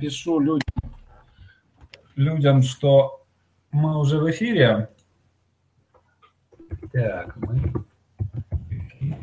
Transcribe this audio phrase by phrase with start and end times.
[0.00, 0.68] пишу людям,
[2.16, 3.24] людям, что
[3.70, 4.88] мы уже в эфире.
[6.92, 7.86] Так, мы в
[8.70, 9.18] эфире.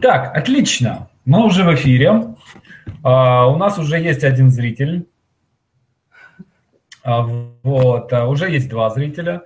[0.00, 1.10] Так, отлично.
[1.24, 2.34] Мы уже в эфире.
[3.02, 5.09] А, у нас уже есть один зритель.
[7.02, 7.22] А,
[7.62, 9.42] вот, а, уже есть два зрителя,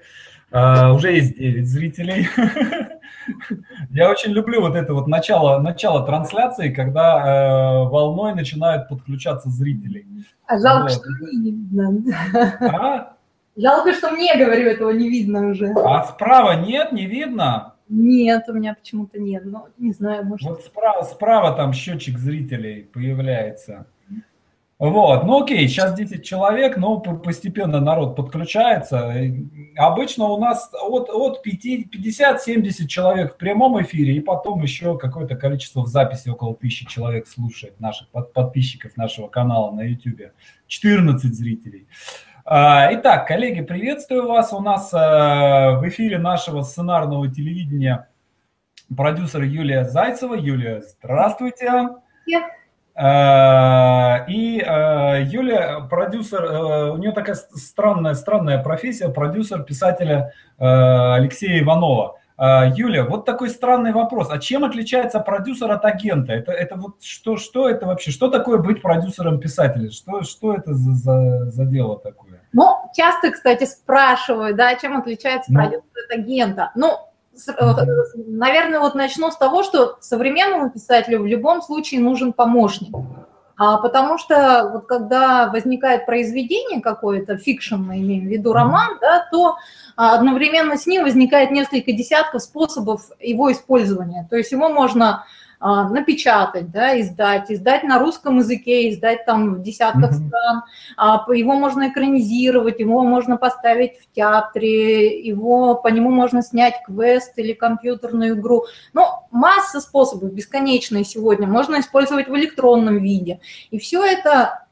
[0.51, 2.29] а, уже есть девять зрителей.
[3.91, 10.07] Я очень люблю вот это вот начало, начало трансляции, когда э, волной начинают подключаться зрители.
[10.47, 10.93] А жалко, вот.
[10.93, 12.03] что мне не видно.
[12.61, 13.17] А?
[13.57, 15.73] Жалко, что мне, говорю, этого не видно уже.
[15.77, 17.75] А справа нет, не видно?
[17.89, 19.45] Нет, у меня почему-то нет.
[19.45, 20.49] Ну, не знаю, может...
[20.49, 23.87] Вот справа, справа там счетчик зрителей появляется.
[24.79, 29.15] Вот, ну окей, сейчас 10 человек, но постепенно народ подключается.
[29.77, 35.83] Обычно у нас от, от 50-70 человек в прямом эфире, и потом еще какое-то количество
[35.83, 40.33] в записи, около тысячи человек слушает наших подписчиков нашего канала на YouTube.
[40.67, 41.87] 14 зрителей.
[42.45, 44.53] А, итак, коллеги, приветствую вас.
[44.53, 48.09] У нас а, в эфире нашего сценарного телевидения
[48.95, 50.35] продюсер Юлия Зайцева.
[50.35, 51.91] Юлия, здравствуйте.
[52.25, 52.64] Привет.
[52.97, 61.61] Э, и э, Юля, продюсер, э, у нее такая странная, странная профессия, продюсер писателя Алексея
[61.61, 62.19] Иванова.
[62.37, 64.29] Юля, вот такой странный вопрос.
[64.31, 66.33] А чем отличается продюсер от агента?
[66.33, 68.11] Это, это вот что, что это вообще?
[68.11, 69.91] Что такое быть продюсером писателя?
[69.91, 72.41] Что, что это за, за, за дело такое?
[72.53, 75.61] Ну, часто, кстати, спрашивают, да, чем отличается ну.
[75.61, 76.73] продюсер от агента.
[76.75, 77.14] Ну, Э,
[78.17, 82.95] наверное, вот начну с того, что современному писателю в любом случае нужен помощник.
[83.57, 89.27] А потому что вот когда возникает произведение какое-то, fiction мы имеем в виду роман, да,
[89.31, 89.57] то
[89.95, 94.27] одновременно с ним возникает несколько десятков способов его использования.
[94.29, 95.25] То есть его можно а,
[95.61, 100.29] напечатать, да, издать, издать на русском языке, издать там в десятках mm-hmm.
[100.29, 100.63] стран.
[100.97, 107.33] А, его можно экранизировать, его можно поставить в театре, его, по нему можно снять квест
[107.39, 108.67] или компьютерную игру.
[108.93, 113.41] Ну, масса способов, бесконечные сегодня, можно использовать в электронном виде.
[113.71, 114.67] И все это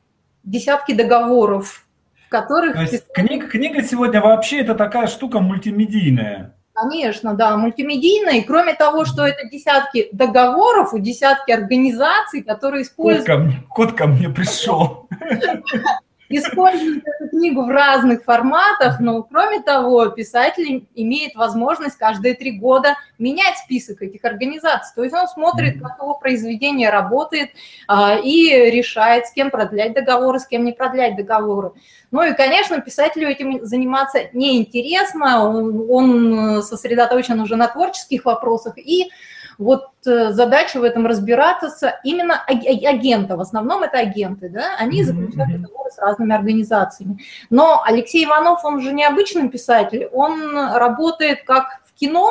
[0.44, 1.86] десятки договоров,
[2.26, 2.74] в которых...
[2.74, 6.54] То есть книга, книга сегодня вообще это такая штука мультимедийная.
[6.74, 8.38] Конечно, да, мультимедийная.
[8.38, 13.26] И кроме того, что это десятки договоров у десятки организаций, которые используют...
[13.26, 15.08] Кот ко мне, кот ко мне пришел.
[16.38, 22.96] используют эту книгу в разных форматах, но кроме того, писатель имеет возможность каждые три года
[23.18, 24.92] менять список этих организаций.
[24.94, 27.50] То есть он смотрит, как его произведение работает
[27.86, 31.72] а, и решает, с кем продлять договоры, с кем не продлять договоры.
[32.10, 39.10] Ну и, конечно, писателю этим заниматься неинтересно, он, он сосредоточен уже на творческих вопросах, и
[39.58, 45.90] вот задача в этом разбираться именно агента, в основном это агенты, да, они заключают договоры
[45.90, 47.18] с разными организациями.
[47.50, 52.30] Но Алексей Иванов, он же необычный писатель, он работает как в кино,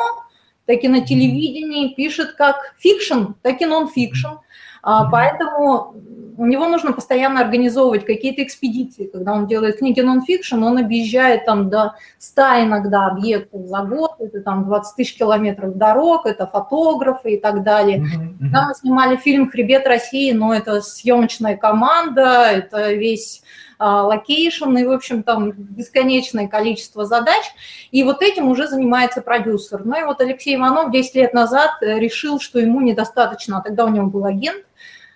[0.66, 4.38] так и на телевидении, пишет как fiction, так и нон-фикшн.
[4.82, 5.94] А, поэтому
[6.36, 9.06] у него нужно постоянно организовывать какие-то экспедиции.
[9.06, 14.40] Когда он делает книги нон-фикшн, он объезжает там до 100 иногда объектов за год, это
[14.40, 17.98] там 20 тысяч километров дорог, это фотографы и так далее.
[17.98, 18.38] Mm-hmm.
[18.40, 23.42] Когда мы снимали фильм «Хребет России», ну, это съемочная команда, это весь
[23.78, 27.42] location и, в общем, там бесконечное количество задач.
[27.90, 29.84] И вот этим уже занимается продюсер.
[29.84, 33.88] Ну и вот Алексей Иванов 10 лет назад решил, что ему недостаточно, а тогда у
[33.88, 34.64] него был агент,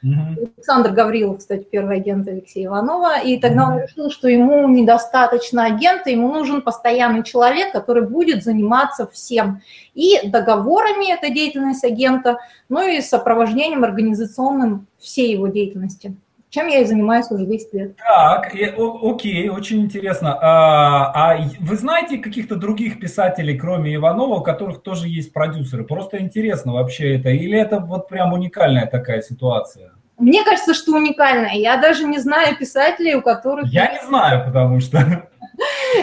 [0.03, 0.51] Угу.
[0.57, 3.21] Александр Гаврилов, кстати, первый агент Алексея Иванова.
[3.21, 9.07] И тогда он решил, что ему недостаточно агента, ему нужен постоянный человек, который будет заниматься
[9.07, 9.63] всем.
[9.95, 12.39] И договорами этой деятельности агента,
[12.69, 16.17] ну и сопровождением организационным всей его деятельности
[16.57, 17.97] чем я и занимаюсь уже 10 лет.
[17.97, 20.39] Так, и, о, окей, очень интересно.
[20.41, 25.85] А, а вы знаете каких-то других писателей, кроме Иванова, у которых тоже есть продюсеры?
[25.85, 27.29] Просто интересно вообще это.
[27.29, 29.93] Или это вот прям уникальная такая ситуация?
[30.19, 31.53] Мне кажется, что уникальная.
[31.53, 33.71] Я даже не знаю писателей, у которых...
[33.71, 35.29] Я не знаю, потому что...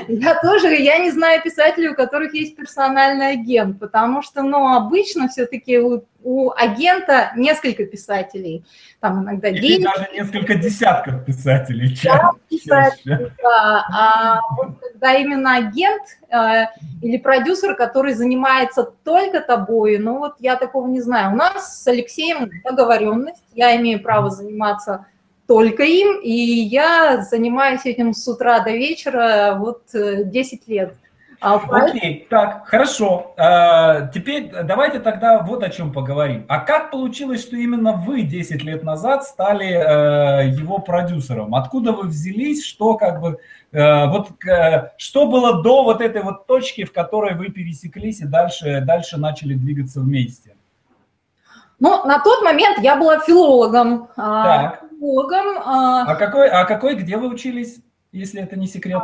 [0.08, 5.28] Я тоже, я не знаю писателей, у которых есть персональный агент, потому что, ну, обычно
[5.28, 8.64] все-таки у, у агента несколько писателей,
[9.00, 9.86] там иногда Или денег.
[9.86, 11.98] даже несколько десятков писателей.
[12.04, 13.86] Да, писателей, да.
[13.94, 16.66] А вот когда именно агент э,
[17.02, 21.34] или продюсер, который занимается только тобой, ну вот я такого не знаю.
[21.34, 25.06] У нас с Алексеем договоренность, я имею право заниматься
[25.48, 30.96] только им, и я занимаюсь этим с утра до вечера вот 10 э, лет.
[31.44, 33.34] А Окей, так, хорошо.
[33.36, 36.46] А, теперь давайте тогда вот о чем поговорим.
[36.48, 41.54] А как получилось, что именно вы 10 лет назад стали э, его продюсером?
[41.54, 43.40] Откуда вы взялись, что как бы,
[43.74, 48.26] э, вот э, что было до вот этой вот точки, в которой вы пересеклись и
[48.26, 50.56] дальше, дальше начали двигаться вместе?
[51.78, 54.08] Ну, на тот момент я была филологом.
[54.16, 54.84] А, так.
[55.04, 55.58] Филологом.
[55.66, 57.80] А, а какой, а какой, где вы учились,
[58.12, 59.02] если это не секрет?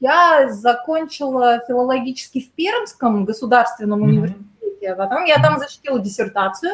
[0.00, 4.08] Я закончила филологический в Пермском государственном mm-hmm.
[4.08, 6.72] университете, а потом я там защитила диссертацию,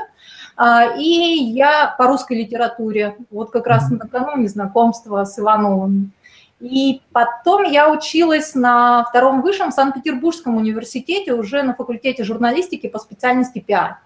[0.57, 6.13] а, и я по русской литературе, вот как раз накануне знакомства с Ивановым.
[6.61, 13.61] И потом я училась на втором высшем Санкт-Петербургском университете уже на факультете журналистики по специальности
[13.61, 13.99] пиар.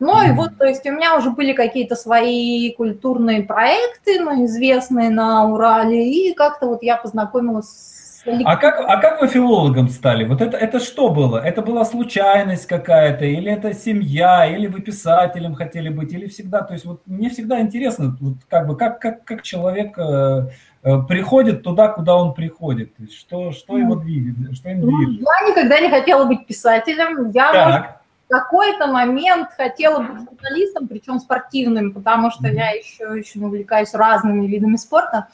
[0.00, 5.10] Ну и вот, то есть у меня уже были какие-то свои культурные проекты, ну, известные
[5.10, 7.98] на Урале, и как-то вот я познакомилась с
[8.44, 10.24] а как, а как вы филологом стали?
[10.24, 11.38] Вот это, это что было?
[11.38, 16.62] Это была случайность какая-то, или это семья, или вы писателем хотели быть, или всегда?
[16.62, 20.48] То есть вот мне всегда интересно, вот как бы как, как, как человек э,
[20.82, 25.20] э, приходит туда, куда он приходит, то есть что, что его двигает, что им движет?
[25.20, 27.66] Я никогда не хотела быть писателем, я так.
[27.66, 27.97] Может,
[28.28, 34.76] какой-то момент хотела быть журналистом, причем спортивным, потому что я еще очень увлекаюсь разными видами
[34.76, 35.28] спорта.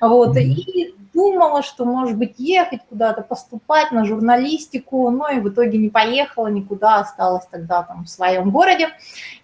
[0.00, 5.78] Вот, и думала, что, может быть, ехать куда-то, поступать на журналистику, но и в итоге
[5.78, 8.88] не поехала никуда, осталась тогда там в своем городе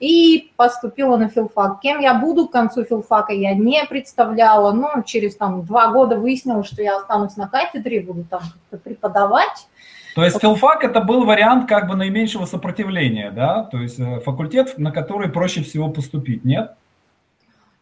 [0.00, 1.80] и поступила на филфак.
[1.80, 6.66] Кем я буду к концу филфака, я не представляла, но через там два года выяснилось,
[6.66, 8.42] что я останусь на кафедре, буду там
[8.84, 9.68] преподавать.
[10.14, 13.64] То есть филфак это был вариант как бы наименьшего сопротивления, да?
[13.64, 16.72] То есть э, факультет, на который проще всего поступить, нет?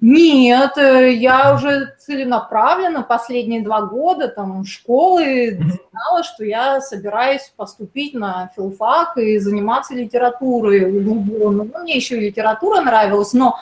[0.00, 5.58] Нет, э, я уже целенаправленно последние два года там школы
[5.90, 10.92] знала, что я собираюсь поступить на филфак и заниматься литературой.
[10.92, 13.58] Ну, мне еще и литература нравилась, но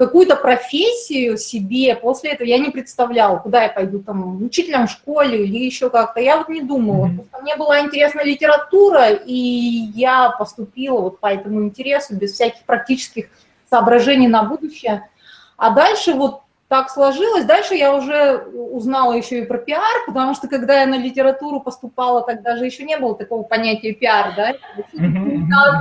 [0.00, 5.44] какую-то профессию себе после этого я не представляла, куда я пойду, там, учителем в школе
[5.44, 6.20] или еще как-то.
[6.20, 7.06] Я вот не думала.
[7.06, 7.42] Mm-hmm.
[7.42, 13.26] Мне была интересна литература, и я поступила вот по этому интересу без всяких практических
[13.68, 15.06] соображений на будущее–
[15.60, 17.44] а дальше вот так сложилось.
[17.44, 22.22] Дальше я уже узнала еще и про пиар, потому что когда я на литературу поступала,
[22.22, 24.52] тогда же еще не было такого понятия пиар, да?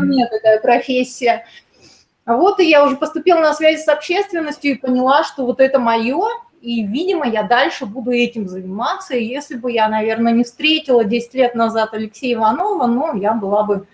[0.01, 1.45] Нет, такая профессия.
[2.29, 5.79] А вот и я уже поступила на связи с общественностью и поняла, что вот это
[5.79, 6.27] мое,
[6.61, 9.15] и, видимо, я дальше буду этим заниматься.
[9.15, 13.63] И если бы я, наверное, не встретила 10 лет назад Алексея Иванова, ну, я была
[13.63, 13.87] бы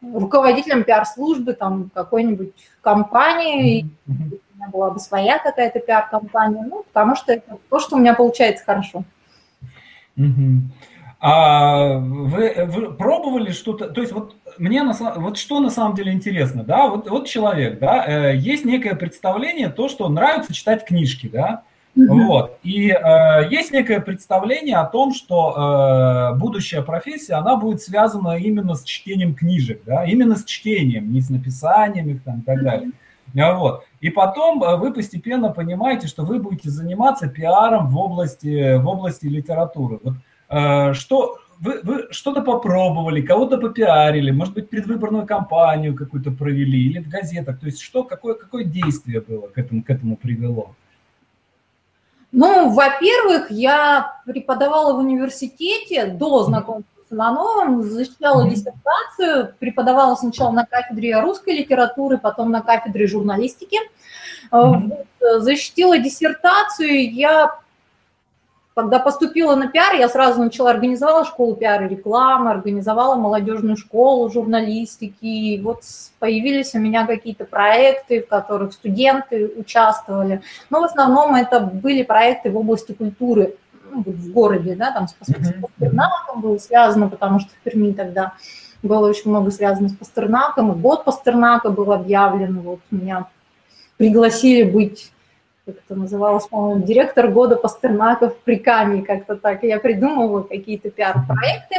[0.00, 7.32] руководителем пиар-службы там какой-нибудь компании, mm-hmm меня была бы своя какая-то пиар-компания, ну, потому что
[7.32, 9.02] это то, что у меня получается хорошо.
[11.24, 16.10] А вы, вы пробовали что-то, то есть вот мне на, вот что на самом деле
[16.10, 21.28] интересно, да, вот, вот человек, да, э, есть некое представление, то, что нравится читать книжки,
[21.32, 21.62] да,
[21.96, 22.06] mm-hmm.
[22.08, 28.36] вот, и э, есть некое представление о том, что э, будущая профессия, она будет связана
[28.36, 32.64] именно с чтением книжек, да, именно с чтением, не с написанием их там и так
[32.64, 32.88] далее.
[32.88, 33.54] Mm-hmm.
[33.58, 33.84] Вот.
[34.00, 39.26] И потом э, вы постепенно понимаете, что вы будете заниматься пиаром в области, в области
[39.26, 40.00] литературы.
[40.02, 40.14] Вот,
[40.94, 47.08] что, вы, вы что-то попробовали, кого-то попиарили, может быть, предвыборную кампанию какую-то провели или в
[47.08, 47.58] газетах.
[47.60, 50.74] То есть что, какое, какое действие было к этому, к этому привело?
[52.32, 61.20] Ну, во-первых, я преподавала в университете до знакомства Ивановым, защищала диссертацию, преподавала сначала на кафедре
[61.20, 63.78] русской литературы, потом на кафедре журналистики.
[64.50, 64.82] Вот,
[65.20, 67.58] защитила диссертацию, я
[68.74, 74.30] когда поступила на пиар, я сразу начала, организовала школу пиар и рекламы, организовала молодежную школу
[74.30, 75.16] журналистики.
[75.20, 75.82] И вот
[76.18, 80.42] появились у меня какие-то проекты, в которых студенты участвовали.
[80.70, 83.56] Но в основном это были проекты в области культуры
[83.90, 88.32] ну, в городе, да, там с, Пастернаком было связано, потому что в Перми тогда
[88.82, 93.26] было очень много связано с Пастернаком, и год Пастернака был объявлен, вот меня
[93.98, 95.11] пригласили быть,
[95.64, 101.76] как это называлось, по-моему, директор года Пастернака в Прикамье, как-то так, я придумывала какие-то пиар-проекты,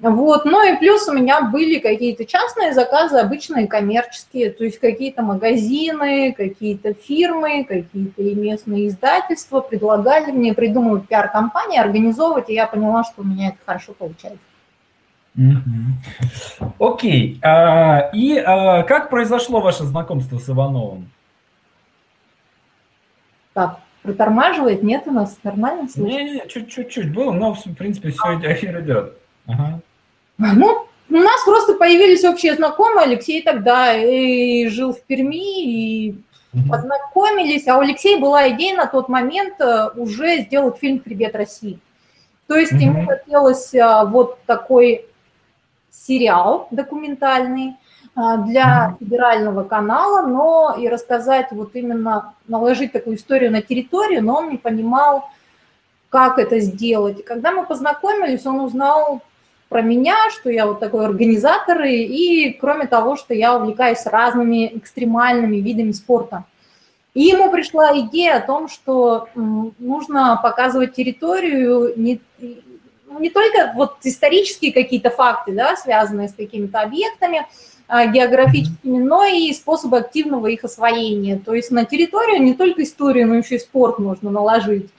[0.00, 5.22] вот, ну и плюс у меня были какие-то частные заказы, обычные коммерческие, то есть какие-то
[5.22, 13.20] магазины, какие-то фирмы, какие-то местные издательства предлагали мне придумывать пиар-компании, организовывать, и я поняла, что
[13.20, 14.40] у меня это хорошо получается.
[16.78, 17.38] Окей.
[17.38, 17.38] Okay.
[17.42, 21.10] А, и а, как произошло ваше знакомство с Ивановым?
[23.60, 24.82] Так, протормаживает?
[24.82, 25.38] Нет у нас?
[25.42, 26.16] Нормально слышно?
[26.16, 28.34] Не, не, чуть-чуть было, но в принципе все а.
[28.36, 29.18] идет.
[29.46, 29.80] Ага.
[30.38, 33.04] Ну, у нас просто появились общие знакомые.
[33.04, 36.14] Алексей тогда и жил в Перми, и
[36.70, 37.68] познакомились.
[37.68, 41.78] А у Алексея была идея на тот момент э, уже сделать фильм «Хребет России».
[42.46, 45.04] То есть ему хотелось а, вот такой
[45.90, 47.74] сериал документальный
[48.14, 54.50] для федерального канала, но и рассказать вот именно, наложить такую историю на территорию, но он
[54.50, 55.30] не понимал,
[56.08, 57.20] как это сделать.
[57.20, 59.22] И когда мы познакомились, он узнал
[59.68, 64.76] про меня, что я вот такой организатор, и, и кроме того, что я увлекаюсь разными
[64.76, 66.44] экстремальными видами спорта.
[67.14, 72.20] И ему пришла идея о том, что нужно показывать территорию не,
[73.18, 77.46] не только вот исторические какие-то факты, да, связанные с какими-то объектами а,
[77.90, 81.38] географическими, но и способы активного их освоения.
[81.38, 84.90] То есть на территорию не только историю, но еще и спорт можно наложить.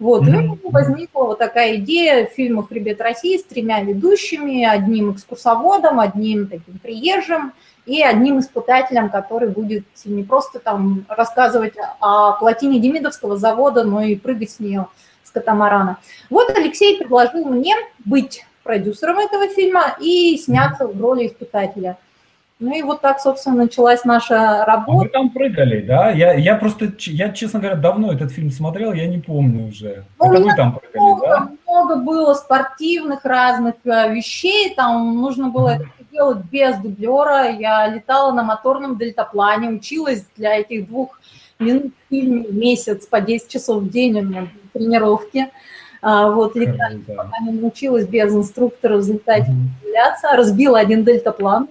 [0.00, 6.48] Вот, и возникла вот такая идея фильма «Хребет России» с тремя ведущими, одним экскурсоводом, одним
[6.48, 7.52] таким приезжим
[7.84, 14.16] и одним испытателем, который будет не просто там рассказывать о плотине Демидовского завода, но и
[14.16, 14.86] прыгать с нее
[15.22, 15.98] с катамарана.
[16.30, 17.74] Вот Алексей предложил мне
[18.06, 21.98] быть продюсером этого фильма и сняться в роли испытателя–
[22.60, 24.92] ну и вот так, собственно, началась наша работа.
[24.92, 26.10] А вы там прыгали, да?
[26.10, 30.04] Я, я просто, я, честно говоря, давно этот фильм смотрел, я не помню уже.
[30.18, 31.50] Ну, Это вы там прыгали, много, да?
[31.66, 37.50] Много было спортивных разных э, вещей, там нужно было это делать без дублера.
[37.50, 41.18] Я летала на моторном дельтаплане, училась для этих двух
[41.58, 45.48] минут в фильме месяц по 10 часов в день у меня тренировки.
[46.02, 51.68] А, вот, летать, пока не научилась без инструктора взлетать и Разбила один дельтаплан,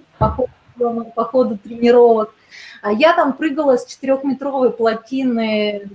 [0.80, 2.34] походу по ходу тренировок.
[2.82, 5.88] А я там прыгала с четырехметровой плотины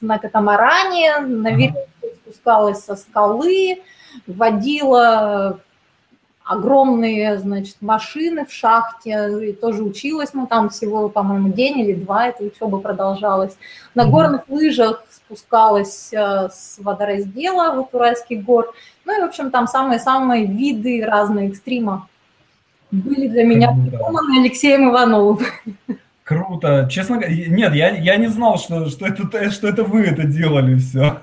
[0.00, 1.88] на катамаране, на веревке
[2.24, 3.82] спускалась со скалы,
[4.26, 5.60] водила
[6.44, 12.26] огромные, значит, машины в шахте, и тоже училась, ну, там всего, по-моему, день или два
[12.26, 13.56] эта учеба продолжалась.
[13.94, 19.68] На горных лыжах спускалась э, с водораздела в Уральских гор, ну, и, в общем, там
[19.68, 22.08] самые-самые виды разные экстрима
[22.92, 25.40] были для меня придуманы Алексеем Ивановым.
[26.22, 26.88] Круто.
[26.90, 30.76] Честно говоря, нет, я, я не знал, что, что, это, что это вы это делали
[30.76, 31.18] все.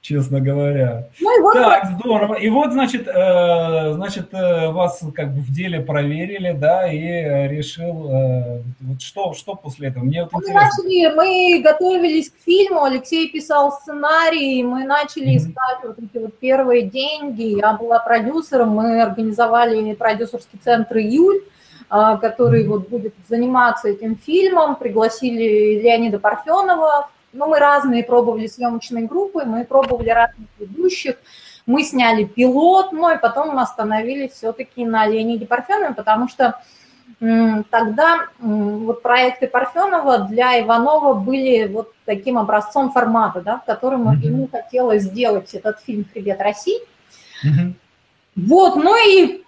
[0.00, 1.08] Честно говоря.
[1.20, 1.98] Ну, и вот так, вот.
[1.98, 2.34] здорово.
[2.34, 8.08] И вот, значит, э, значит, э, вас как бы в деле проверили, да, и решил,
[8.08, 10.04] э, вот что, что после этого?
[10.04, 15.36] Мне вот мы начали, мы готовились к фильму, Алексей писал сценарий, мы начали mm-hmm.
[15.36, 17.58] искать вот эти вот первые деньги.
[17.58, 21.42] Я была продюсером, мы организовали продюсерский центр «Июль»,
[21.88, 29.44] который вот будет заниматься этим фильмом, пригласили Леонида Парфенова ну, мы разные пробовали съемочные группы,
[29.44, 31.16] мы пробовали разных ведущих,
[31.66, 36.60] мы сняли пилот, ну и потом мы остановились все-таки на Леониде Парфенове, потому что
[37.20, 44.26] тогда вот проекты Парфенова для Иванова были вот таким образцом формата, да, в котором mm-hmm.
[44.26, 46.78] ему хотелось сделать этот фильм «Хребет России».
[47.44, 47.72] Mm-hmm.
[48.36, 49.42] Вот, ну и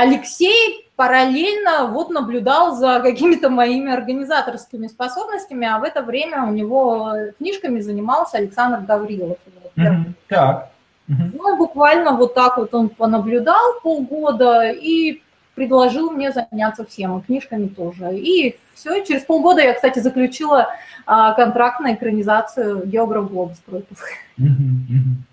[0.00, 7.12] Алексей параллельно вот наблюдал за какими-то моими организаторскими способностями, а в это время у него
[7.38, 9.38] книжками занимался Александр Гаврилов.
[9.76, 10.12] Mm-hmm.
[10.28, 10.70] Так.
[11.08, 11.30] Mm-hmm.
[11.34, 15.22] Ну, буквально вот так вот он понаблюдал полгода и
[15.54, 18.16] предложил мне заняться всем, и книжками тоже.
[18.16, 20.68] И все, через полгода я, кстати, заключила
[21.06, 23.98] а, контракт на экранизацию «Географ Глобус против».
[24.38, 25.29] Mm-hmm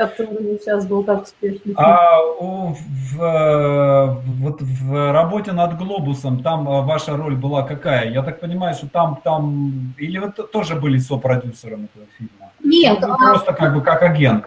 [0.00, 1.74] который сейчас был так успешный.
[1.76, 2.76] А в,
[3.12, 8.10] в, вот в работе над глобусом там а, ваша роль была какая?
[8.10, 12.50] Я так понимаю, что там, там или вы тоже были сопродюсером этого фильма?
[12.64, 13.00] Нет.
[13.00, 13.16] Вы а...
[13.16, 14.46] просто как бы как агент.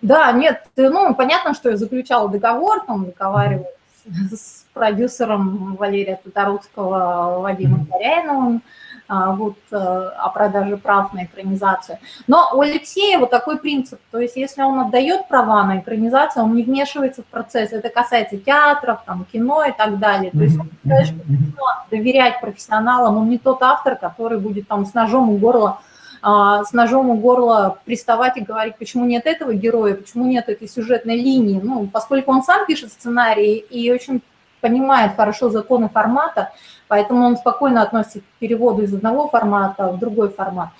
[0.00, 3.68] Да, нет, ну, понятно, что я заключала договор, там, договаривалась
[4.06, 4.36] mm-hmm.
[4.36, 11.98] с продюсером Валерия Татарутского Вадимом Горяиновым, mm а, вот, э, о продаже прав на экранизацию.
[12.26, 16.54] Но у Алексея вот такой принцип, то есть если он отдает права на экранизацию, он
[16.54, 17.72] не вмешивается в процесс.
[17.72, 20.30] Это касается театров, там, кино и так далее.
[20.30, 24.94] То есть он считает, что доверять профессионалам, он не тот автор, который будет там с
[24.94, 25.80] ножом у горла
[26.26, 30.66] а, с ножом у горла приставать и говорить, почему нет этого героя, почему нет этой
[30.66, 31.60] сюжетной линии.
[31.62, 34.22] Ну, поскольку он сам пишет сценарий и очень
[34.62, 36.52] понимает хорошо законы формата,
[36.88, 40.70] поэтому он спокойно относится к переводу из одного формата в другой формат.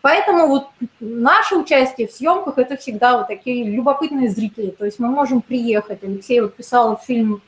[0.00, 0.68] Поэтому вот
[1.00, 4.70] наше участие в съемках– это всегда вот такие любопытные зрители.
[4.70, 6.02] То есть мы можем приехать.
[6.02, 7.42] Алексей вот писал фильм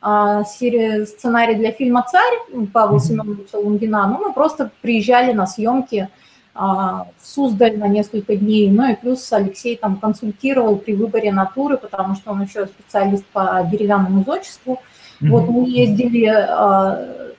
[0.00, 6.08] а, серия, сценарий для фильма «Царь» Павла Семеновича Лунгина, ну, мы просто приезжали на съемки,
[6.54, 8.70] а, в Суздаль на несколько дней.
[8.70, 13.66] Ну и плюс Алексей там консультировал при выборе натуры, потому что он еще специалист по
[13.70, 14.74] деревянному зодчеству.
[15.20, 15.28] Mm-hmm.
[15.28, 17.31] Вот мы ездили а,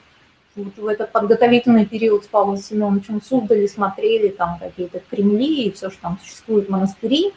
[0.55, 5.71] вот в этот подготовительный период с Павлом Семеновичем в Суздале, смотрели там какие-то кремли и
[5.71, 7.33] все, что там существует, монастыри.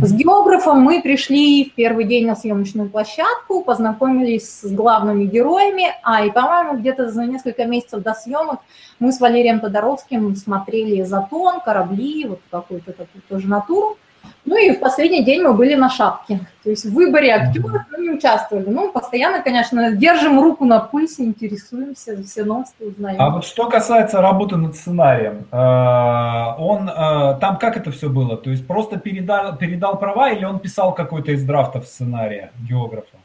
[0.00, 6.24] С географом мы пришли в первый день на съемочную площадку, познакомились с главными героями, а
[6.24, 8.60] и, по-моему, где-то за несколько месяцев до съемок
[9.00, 13.98] мы с Валерием Тодоровским смотрели «Затон», «Корабли», вот какую-то такую тоже натуру.
[14.44, 16.40] Ну и в последний день мы были на шапке.
[16.64, 18.68] То есть в выборе актеров мы не участвовали.
[18.68, 23.20] Ну, постоянно, конечно, держим руку на пульсе, интересуемся, все новости узнаем.
[23.20, 28.36] А вот что касается работы над сценарием, э, он э, там как это все было?
[28.36, 33.16] То есть просто передал, передал права или он писал какой-то из драфтов сценария географа?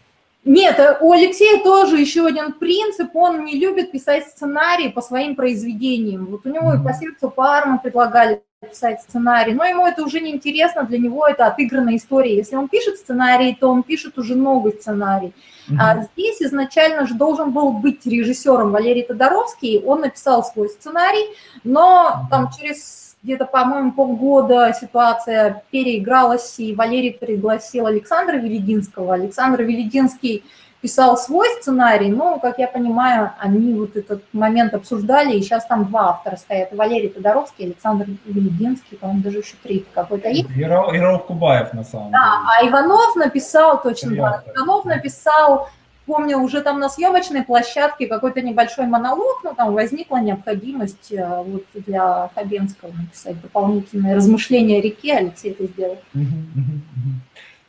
[0.45, 5.35] Нет, э, у Алексея тоже еще один принцип, он не любит писать сценарии по своим
[5.35, 6.27] произведениям.
[6.27, 6.81] Вот у него mm-hmm.
[6.81, 11.27] и по сердцу Парма предлагали писать сценарий, но ему это уже не интересно, для него
[11.27, 12.35] это отыгранная история.
[12.35, 15.31] Если он пишет сценарий, то он пишет уже новый сценарий.
[15.69, 15.75] Mm-hmm.
[15.79, 21.27] А здесь изначально же должен был быть режиссером Валерий Тодоровский, он написал свой сценарий,
[21.63, 22.29] но mm-hmm.
[22.31, 29.13] там через где-то, по-моему, полгода ситуация переигралась, и Валерий пригласил Александра Велединского.
[29.13, 30.43] Александр Велединский
[30.81, 35.85] писал свой сценарий, но, как я понимаю, они вот этот момент обсуждали, и сейчас там
[35.85, 40.49] два автора стоят, Валерий Тодоровский, Александр Велединский, по-моему, даже еще три какой-то есть.
[40.55, 42.69] И Рауф Кубаев, на самом да, деле.
[42.69, 45.69] А Иванов написал, точно, да, Иванов написал,
[46.05, 51.63] помню, уже там на съемочной площадке какой-то небольшой монолог, но там возникла необходимость э, вот
[51.73, 55.97] для Хабенского написать дополнительные размышления о реке, Алексей это сделал.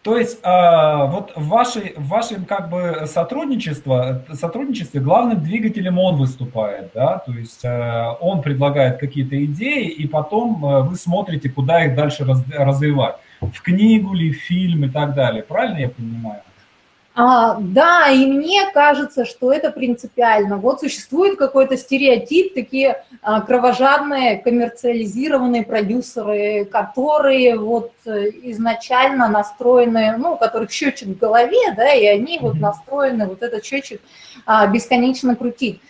[0.09, 6.17] То есть а, вот в, вашей, в вашем как бы сотрудничестве, сотрудничестве главным двигателем он
[6.17, 11.85] выступает, да, то есть э, он предлагает какие-то идеи, и потом э, вы смотрите, куда
[11.85, 13.17] их дальше развивать.
[13.43, 15.43] В книгу ли, в фильм и так далее.
[15.43, 16.41] Правильно я понимаю?
[17.21, 20.57] А, да, и мне кажется, что это принципиально.
[20.57, 30.35] Вот существует какой-то стереотип, такие а, кровожадные коммерциализированные продюсеры, которые вот э, изначально настроены, ну,
[30.35, 34.01] у которых счетчик в голове, да, и они вот настроены вот этот счетчик
[34.47, 35.81] а, бесконечно крутить.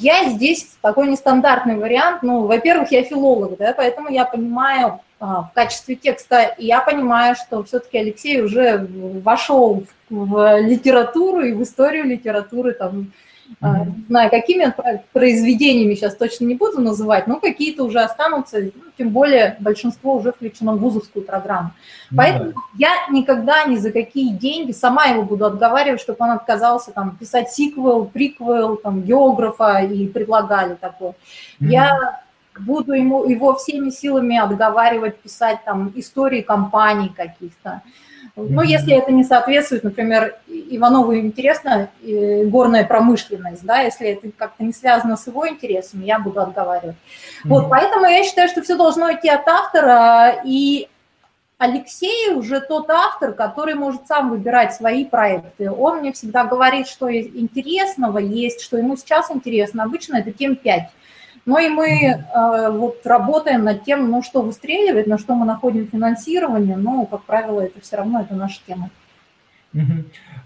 [0.00, 2.22] Я здесь такой нестандартный вариант.
[2.22, 7.62] Ну, во-первых, я филолог, да, поэтому я понимаю в качестве текста, и я понимаю, что
[7.64, 8.86] все-таки Алексей уже
[9.22, 13.12] вошел в литературу и в историю литературы, там,
[13.60, 13.86] mm-hmm.
[13.86, 14.72] не знаю, какими
[15.12, 20.32] произведениями сейчас точно не буду называть, но какие-то уже останутся, ну, тем более большинство уже
[20.32, 21.70] включено в вузовскую программу.
[21.70, 22.16] Mm-hmm.
[22.16, 27.16] Поэтому я никогда ни за какие деньги сама его буду отговаривать, чтобы он отказался там
[27.16, 31.10] писать сиквел, приквел, там, географа и предлагали такое.
[31.60, 31.66] Mm-hmm.
[31.66, 32.20] Я
[32.58, 37.82] буду ему, его всеми силами отговаривать писать там истории компаний каких-то.
[38.36, 44.72] Ну, если это не соответствует, например, Иванову интересна горная промышленность, да, если это как-то не
[44.72, 46.94] связано с его интересами, я буду отговаривать.
[46.94, 47.48] Mm-hmm.
[47.48, 50.88] Вот, поэтому я считаю, что все должно идти от автора, и
[51.58, 55.68] Алексей уже тот автор, который может сам выбирать свои проекты.
[55.68, 59.82] Он мне всегда говорит, что интересного есть, что ему сейчас интересно.
[59.82, 60.82] Обычно это тем 5.
[61.48, 65.88] Ну и мы э, вот работаем над тем, ну что выстреливает, на что мы находим
[65.88, 68.90] финансирование, но, как правило, это все равно это наша тема.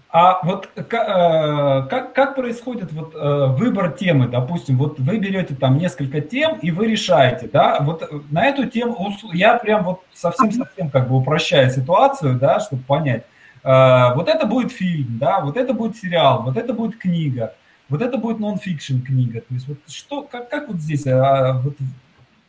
[0.09, 5.77] А вот как, как, как происходит вот э, выбор темы, допустим, вот вы берете там
[5.77, 11.09] несколько тем и вы решаете, да, вот на эту тему я прям вот совсем-совсем как
[11.09, 13.25] бы упрощаю ситуацию, да, чтобы понять.
[13.65, 17.55] Э, вот это будет фильм, да, вот это будет сериал, вот это будет книга.
[17.93, 19.41] Вот это будет нон-фикшн книга.
[19.41, 21.75] То есть вот что, как, как вот здесь, а, вот,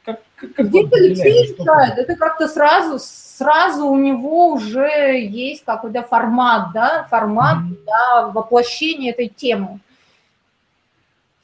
[0.02, 6.02] как, как здесь вот Алексей решает, это как-то сразу, сразу у него уже есть какой-то
[6.02, 7.78] формат, да, формат mm-hmm.
[7.84, 9.80] да, воплощения этой темы.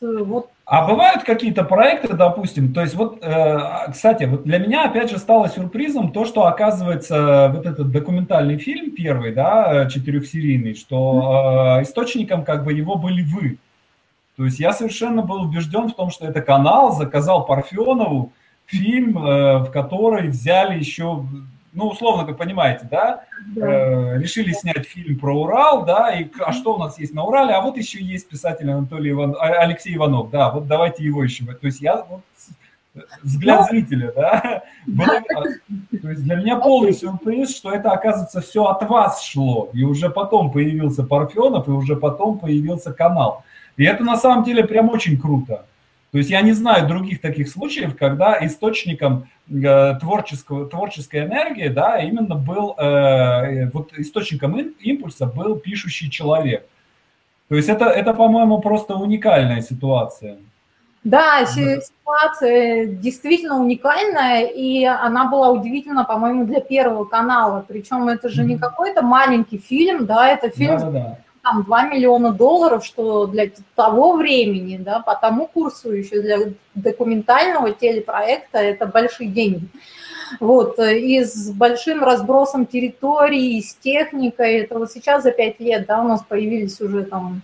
[0.01, 3.59] Вот а бывают какие-то проекты, допустим, то есть вот, э,
[3.91, 8.93] кстати, вот для меня опять же стало сюрпризом то, что оказывается вот этот документальный фильм
[8.93, 13.59] первый, да, четырехсерийный, что э, источником как бы его были вы.
[14.41, 18.33] То есть я совершенно был убежден в том, что это канал заказал Парфенову
[18.65, 21.27] фильм, э, в который взяли еще,
[21.75, 23.25] ну, условно, вы понимаете, да,
[23.55, 23.67] да.
[23.67, 27.53] Э, решили снять фильм про Урал, да, и а что у нас есть на Урале,
[27.53, 31.45] а вот еще есть писатель Анатолий Иван, а, Алексей Иванов, да, вот давайте его еще.
[31.45, 32.23] То есть я вот,
[33.23, 35.43] взгляд зрителя, да, было, а,
[36.01, 40.09] то есть для меня полный сюрприз, что это, оказывается, все от вас шло, и уже
[40.09, 43.45] потом появился Парфенов, и уже потом появился канал.
[43.81, 45.65] И это на самом деле прям очень круто.
[46.13, 51.99] То есть я не знаю других таких случаев, когда источником э, творческого, творческой энергии, да,
[51.99, 56.67] именно был, э, вот источником импульса был пишущий человек.
[57.49, 60.37] То есть это, это по-моему, просто уникальная ситуация.
[61.03, 67.65] Да, ситуация действительно уникальная, и она была удивительна, по-моему, для Первого канала.
[67.67, 71.83] Причем это же не какой-то маленький фильм, да, это фильм да, да, да там 2
[71.89, 76.39] миллиона долларов, что для того времени, да, по тому курсу еще для
[76.75, 79.67] документального телепроекта это большие деньги.
[80.39, 86.01] Вот, и с большим разбросом территории, с техникой, это вот сейчас за 5 лет, да,
[86.03, 87.43] у нас появились уже там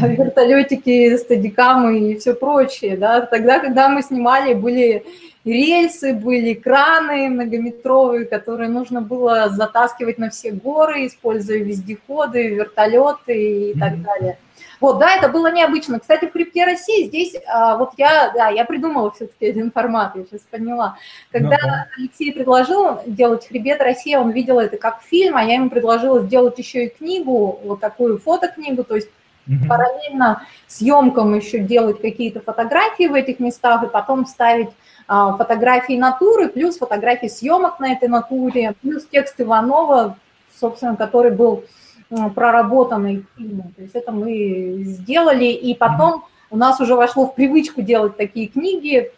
[0.00, 5.04] вертолетики, стадикамы и все прочее, да, тогда, когда мы снимали, были
[5.44, 13.78] рельсы, были краны многометровые, которые нужно было затаскивать на все горы, используя вездеходы, вертолеты и
[13.78, 14.38] так далее.
[14.80, 16.00] Вот, да, это было необычно.
[16.00, 20.24] Кстати, в хребте России здесь, а, вот я, да, я придумала все-таки один формат, я
[20.24, 20.96] сейчас поняла.
[21.30, 25.68] Когда ну, Алексей предложил делать хребет России, он видел это как фильм, а я ему
[25.68, 29.08] предложила сделать еще и книгу, вот такую фотокнигу, то есть
[29.48, 34.68] mm параллельно съемкам еще делать какие-то фотографии в этих местах и потом ставить
[35.10, 40.16] фотографии натуры, плюс фотографии съемок на этой натуре, плюс текст Иванова,
[40.60, 41.64] собственно, который был
[42.34, 43.72] проработанный фильмом.
[43.76, 48.46] То есть это мы сделали, и потом у нас уже вошло в привычку делать такие
[48.46, 49.10] книги.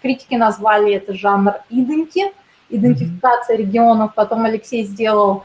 [0.00, 2.32] Критики назвали это жанр иденти,
[2.70, 4.14] идентификация регионов.
[4.14, 5.42] Потом Алексей сделал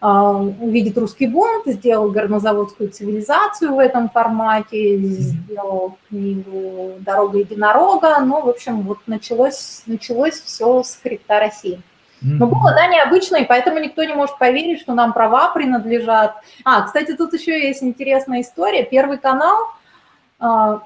[0.00, 8.18] увидит русский бунт, сделал горнозаводскую цивилизацию в этом формате, сделал книгу «Дорога единорога».
[8.20, 11.82] Ну, в общем, вот началось, началось все с хребта России.
[12.22, 16.34] Но было, да, необычно, и поэтому никто не может поверить, что нам права принадлежат.
[16.64, 18.84] А, кстати, тут еще есть интересная история.
[18.84, 19.68] Первый канал,
[20.38, 20.82] а,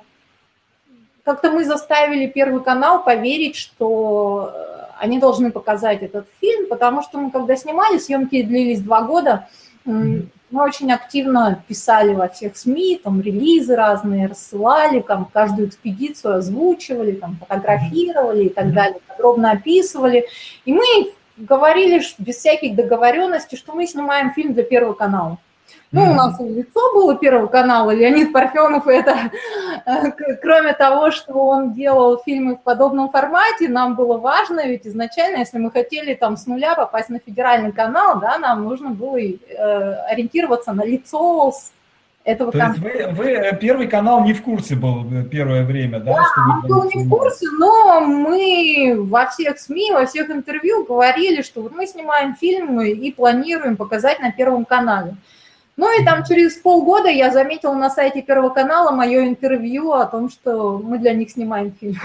[1.24, 4.52] как-то мы заставили Первый канал поверить, что
[4.98, 9.48] они должны показать этот фильм, потому что мы когда снимали, съемки длились два года,
[9.84, 17.12] мы очень активно писали во всех СМИ, там релизы разные рассылали, там каждую экспедицию озвучивали,
[17.12, 20.26] там фотографировали и так далее, подробно описывали.
[20.64, 25.38] И мы говорили без всяких договоренностей, что мы снимаем фильм для Первого канала.
[25.92, 29.30] Ну, у нас лицо было Первого канала, Леонид Парфенов, это,
[29.86, 30.10] э,
[30.42, 35.58] кроме того, что он делал фильмы в подобном формате, нам было важно, ведь изначально, если
[35.58, 40.72] мы хотели там с нуля попасть на федеральный канал, да, нам нужно было э, ориентироваться
[40.72, 41.52] на лицо
[42.24, 46.14] этого То есть вы, вы э, первый канал не в курсе был первое время, да?
[46.14, 46.24] Да,
[46.54, 51.62] он был не в курсе, но мы во всех СМИ, во всех интервью говорили, что
[51.62, 55.16] вот мы снимаем фильмы и планируем показать на Первом канале.
[55.76, 60.30] Ну и там через полгода я заметила на сайте Первого канала мое интервью о том,
[60.30, 61.96] что мы для них снимаем фильм.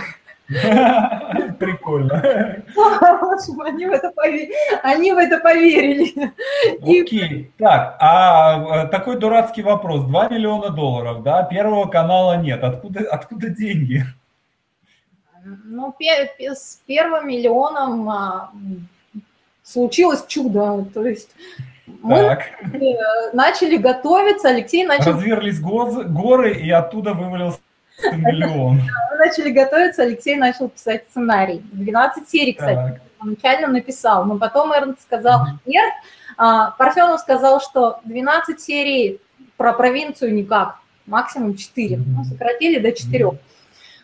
[1.60, 2.64] Прикольно.
[3.66, 4.54] Они в это, поверили.
[4.82, 6.34] Они в это поверили.
[6.82, 7.52] Окей.
[7.60, 10.06] Так, а э, такой дурацкий вопрос.
[10.06, 11.44] 2 миллиона долларов, да?
[11.44, 12.64] Первого канала нет.
[12.64, 14.04] Откуда, откуда деньги?
[15.66, 18.52] Ну, с первым миллионом а,
[19.64, 20.84] случилось чудо.
[20.94, 21.30] То есть
[22.02, 22.44] мы так.
[23.34, 25.14] начали готовиться, Алексей начал...
[25.14, 27.60] Разверлись горы, и оттуда вывалился
[28.14, 28.82] миллион.
[29.12, 31.62] Мы начали готовиться, Алексей начал писать сценарий.
[31.74, 34.26] 12 серий, кстати, начально написал.
[34.26, 35.92] Но потом Эрнст сказал, нет,
[36.38, 39.20] а, Парфенов сказал, что 12 серий
[39.58, 41.98] про провинцию никак, максимум 4.
[41.98, 43.32] Ну, сократили до 4.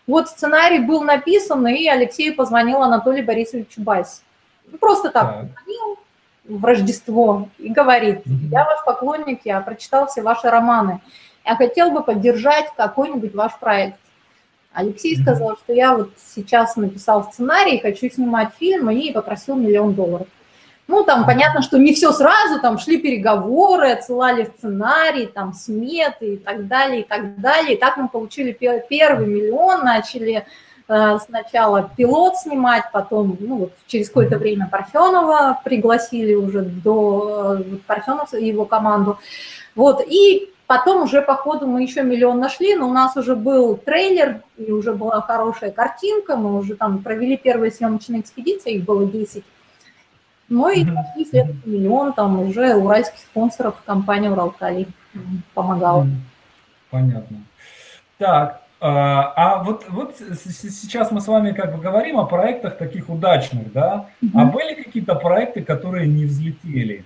[0.07, 4.21] Вот сценарий был написан, и Алексею позвонил Анатолий Борисович Чубайс.
[4.79, 5.41] Просто так, так.
[5.41, 5.99] позвонил,
[6.47, 11.01] в Рождество и говорит, я ваш поклонник, я прочитал все ваши романы,
[11.45, 13.99] я хотел бы поддержать какой-нибудь ваш проект.
[14.73, 20.27] Алексей сказал, что я вот сейчас написал сценарий, хочу снимать фильм, и попросил миллион долларов.
[20.87, 26.37] Ну, там понятно, что не все сразу, там шли переговоры, отсылали сценарий, там сметы и
[26.37, 27.75] так далее, и так далее.
[27.75, 30.45] И так мы получили первый миллион, начали
[30.87, 38.27] сначала пилот снимать, потом, ну, вот через какое-то время Парфенова пригласили уже до э, Парфенова
[38.37, 39.17] и его команду.
[39.73, 43.77] Вот, и потом уже по ходу мы еще миллион нашли, но у нас уже был
[43.77, 49.05] трейлер, и уже была хорошая картинка, мы уже там провели первые съемочные экспедиции, их было
[49.05, 49.43] 10.
[50.47, 54.87] Ну и нашли следующий миллион, там уже уральских спонсоров компания Уралкали
[55.55, 56.05] помогала.
[56.91, 57.37] Понятно.
[58.19, 63.09] Так, а, а вот, вот сейчас мы с вами как бы говорим о проектах таких
[63.09, 64.09] удачных, да?
[64.21, 64.29] Mm-hmm.
[64.33, 67.05] А были какие-то проекты, которые не взлетели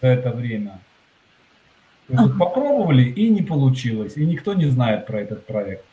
[0.00, 0.80] за это время?
[2.08, 5.84] То есть вот попробовали и не получилось, и никто не знает про этот проект.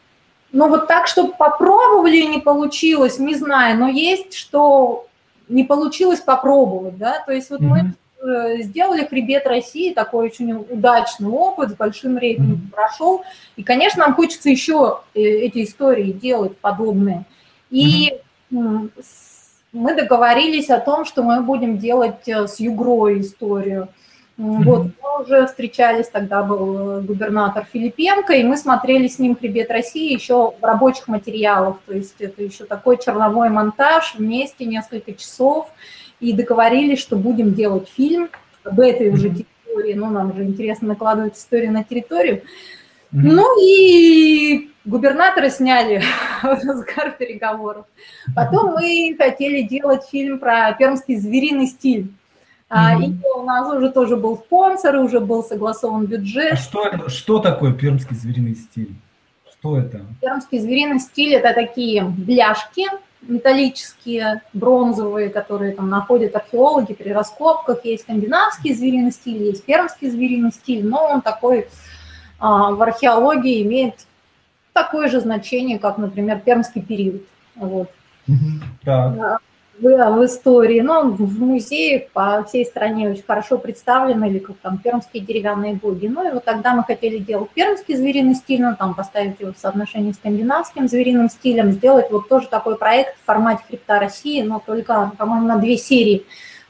[0.52, 5.08] Ну, вот так, чтобы попробовали и не получилось, не знаю, но есть, что
[5.48, 7.68] не получилось попробовать, да, то есть вот mm-hmm.
[7.68, 12.76] мы сделали «Хребет России», такой очень удачный опыт, с большим рейтингом mm-hmm.
[12.76, 13.24] прошел,
[13.56, 17.26] и, конечно, нам хочется еще э, эти истории делать подобные.
[17.70, 18.14] И
[18.52, 18.90] mm-hmm.
[19.72, 23.90] мы договорились о том, что мы будем делать э, с Югрой историю–
[24.40, 29.70] вот, мы уже встречались, тогда был э, губернатор Филипенко, и мы смотрели с ним «Хребет
[29.70, 35.70] России» еще в рабочих материалах, то есть это еще такой черновой монтаж, вместе несколько часов,
[36.20, 38.30] и договорились, что будем делать фильм
[38.64, 42.44] об этой уже территории, ну, нам же интересно накладывать историю на территорию.
[43.12, 46.04] Ну и губернаторы сняли
[46.44, 47.86] разгар переговоров.
[48.36, 52.12] Потом мы хотели делать фильм про пермский звериный стиль.
[52.70, 53.04] Mm-hmm.
[53.04, 56.54] И у нас уже тоже был спонсор, уже был согласован бюджет.
[56.54, 58.94] А что, что такое пермский звериный стиль?
[59.52, 60.02] Что это?
[60.22, 62.86] Пермский звериный стиль– это такие бляшки
[63.22, 67.84] металлические, бронзовые, которые там находят археологи при раскопках.
[67.84, 71.68] Есть скандинавский звериный стиль, есть пермский звериный стиль, но он такой
[72.40, 74.06] а, в археологии имеет
[74.74, 77.24] такое же значение, как, например, пермский период.
[77.56, 77.90] Вот.
[78.86, 79.42] Так
[79.82, 84.78] в, в истории, но в музеях по всей стране очень хорошо представлен, или как там
[84.78, 86.08] пермские деревянные боги.
[86.08, 89.58] Ну и вот тогда мы хотели делать пермский звериный стиль, ну там поставить его в
[89.58, 94.62] соотношении с скандинавским звериным стилем, сделать вот тоже такой проект в формате хребта России, но
[94.66, 96.26] только, по-моему, на две серии.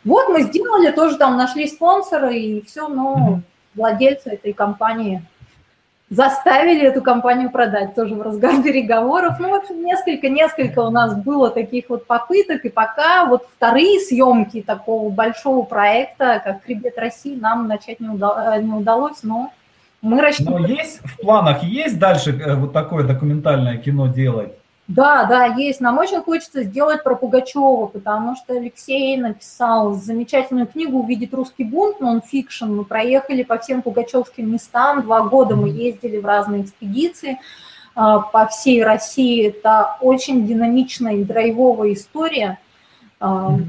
[0.05, 3.41] Вот мы сделали, тоже там нашли спонсора и все, но
[3.75, 5.23] владельцы этой компании
[6.09, 9.35] заставили эту компанию продать тоже в разгар переговоров.
[9.39, 15.09] Ну вот несколько-несколько у нас было таких вот попыток, и пока вот вторые съемки такого
[15.09, 19.51] большого проекта, как «Хребет России», нам начать не, удалось, не удалось, но
[20.01, 20.63] мы рассчитываем...
[20.63, 24.53] Но есть в планах, есть дальше э, вот такое документальное кино делать?
[24.89, 25.81] Да, да, есть.
[25.81, 31.99] Нам очень хочется сделать про Пугачева, потому что Алексей написал замечательную книгу «Увидеть русский бунт»,
[31.99, 32.65] нон-фикшн.
[32.65, 35.03] Мы проехали по всем пугачевским местам.
[35.03, 37.39] Два года мы ездили в разные экспедиции
[37.93, 39.49] а, по всей России.
[39.49, 42.57] Это очень динамичная и драйвовая история.
[43.19, 43.59] А,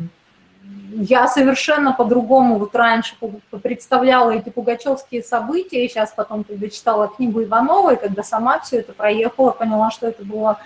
[0.95, 3.15] я совершенно по-другому вот раньше
[3.63, 8.95] представляла эти пугачевские события, и сейчас потом, когда читала книгу Ивановой, когда сама все это
[8.95, 10.59] проехала, поняла, что это было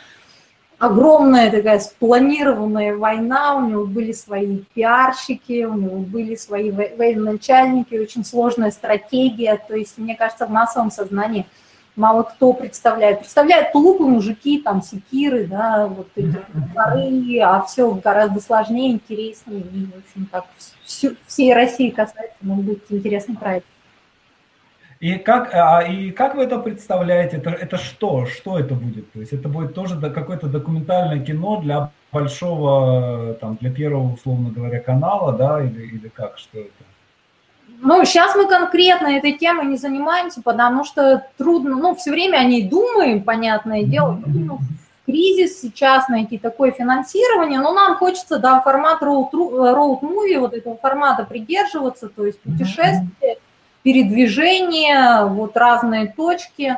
[0.78, 8.24] огромная такая спланированная война, у него были свои пиарщики, у него были свои военачальники, очень
[8.24, 9.60] сложная стратегия.
[9.68, 11.46] То есть, мне кажется, в массовом сознании
[11.96, 13.20] мало кто представляет.
[13.20, 16.38] Представляют тулупы мужики, там, секиры, да, вот эти
[16.74, 19.60] горы, а все гораздо сложнее, интереснее.
[19.60, 20.44] И, в общем, так,
[21.26, 23.66] всей России касается, может быть, интересный проект.
[25.04, 27.36] И как, а, и как вы это представляете?
[27.36, 28.24] Это, это что?
[28.24, 29.12] Что это будет?
[29.12, 34.80] То есть это будет тоже какое-то документальное кино для большого, там, для первого, условно говоря,
[34.80, 36.84] канала, да, или, или как, что это?
[37.82, 42.44] Ну, сейчас мы конкретно этой темой не занимаемся, потому что трудно, ну, все время о
[42.44, 44.58] ней думаем, понятное дело, ну,
[45.04, 52.08] кризис сейчас найти такое финансирование, но нам хочется, да, формат роуд-муви, вот этого формата придерживаться,
[52.08, 53.36] то есть путешествие,
[53.84, 56.76] передвижение, вот разные точки,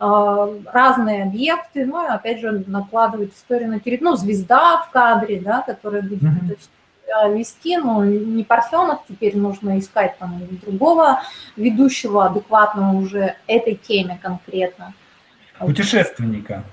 [0.00, 5.40] а, разные объекты, ну и опять же накладывать историю на территорию, ну, звезда в кадре,
[5.40, 7.36] да, которая будет mm-hmm.
[7.36, 11.20] вести, ну, не Парфенов, теперь нужно искать там другого
[11.56, 14.94] ведущего, адекватного уже этой теме конкретно.
[15.58, 16.64] Путешественника.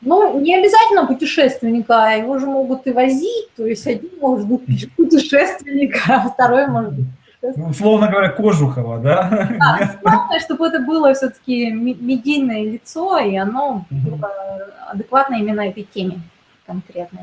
[0.00, 5.96] Ну, не обязательно путешественника, его же могут и возить, то есть один может быть путешественник,
[6.08, 7.06] а второй может быть
[7.42, 9.48] условно говоря, Кожухова, да?
[9.58, 14.32] Да, главное, чтобы это было все-таки медийное лицо, и оно было
[14.88, 16.20] адекватно именно этой теме
[16.66, 17.22] конкретной.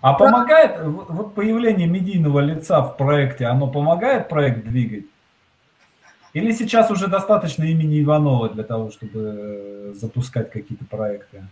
[0.00, 5.04] А помогает, вот появление медийного лица в проекте, оно помогает проект двигать?
[6.32, 11.44] Или сейчас уже достаточно имени Иванова для того, чтобы э, запускать какие-то проекты?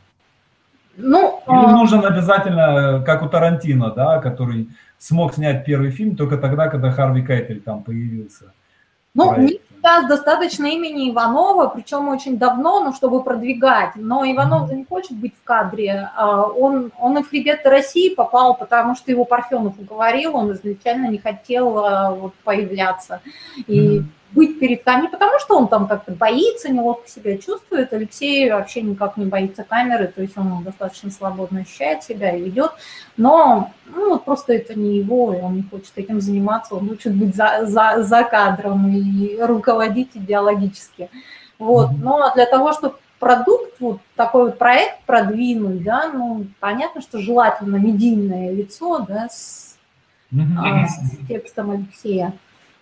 [0.97, 6.37] Ну, Или а нужен обязательно, как у Тарантино, да, который смог снять первый фильм только
[6.37, 8.53] тогда, когда Харви Кайтель там появился.
[9.15, 13.97] Ну, мне сейчас достаточно имени Иванова, причем очень давно, ну, чтобы продвигать.
[13.97, 16.11] Но Иванов же не хочет быть в кадре.
[16.17, 21.07] А он, он и в «Хребет России» попал, потому что его Парфенов уговорил, он изначально
[21.09, 23.21] не хотел а, вот, появляться.
[23.67, 27.93] И mm-hmm быть перед камерой, не потому что он там как-то боится, неловко себя чувствует.
[27.93, 32.73] Алексей вообще никак не боится камеры, то есть он достаточно свободно ощущает себя и ведет.
[33.17, 37.15] Но ну, вот просто это не его, и он не хочет этим заниматься, он хочет
[37.15, 41.11] быть за, за, за кадром и руководить идеологически.
[41.59, 41.91] Вот.
[41.99, 47.77] Но для того, чтобы продукт, вот такой вот проект продвинуть, да, ну, понятно, что желательно
[47.77, 49.77] медийное лицо, да, с,
[50.33, 52.33] а, с текстом Алексея.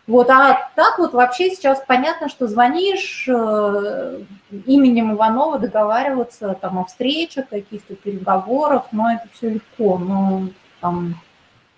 [0.08, 4.22] Вот, а так вот вообще сейчас понятно, что звонишь э,
[4.64, 10.48] именем Иванова договариваться там о встречах, каких-то переговорах, но это все легко, но
[10.80, 11.20] там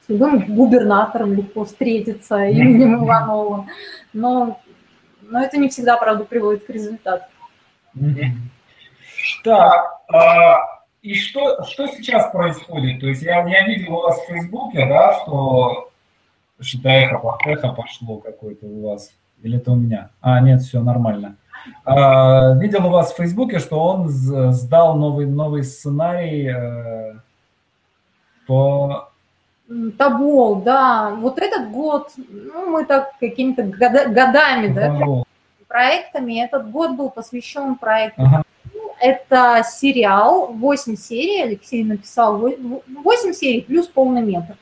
[0.07, 3.67] с любым губернатором легко встретиться именем Иванова,
[4.13, 4.61] но,
[5.23, 7.25] но это не всегда, правда, приводит к результату.
[9.43, 10.61] Так, а,
[11.03, 13.01] и что, что сейчас происходит?
[13.01, 15.90] То есть я, я видел у вас в Фейсбуке, да, что
[16.61, 19.13] что-то эхо, эхо пошло какое-то у вас.
[19.43, 20.11] Или это у меня?
[20.21, 21.37] А, нет, все нормально.
[21.85, 27.15] А, видел у вас в Фейсбуке, что он сдал новый, новый сценарий э,
[28.47, 29.09] по...
[29.99, 31.15] Табол, да.
[31.21, 35.25] Вот этот год, ну, мы так какими-то года, годами, да,
[35.69, 36.45] проектами.
[36.45, 38.23] Этот год был посвящен проекту.
[38.23, 38.43] Ага.
[39.01, 44.57] Это сериал, 8 серий, Алексей написал 8 серий плюс полный метр.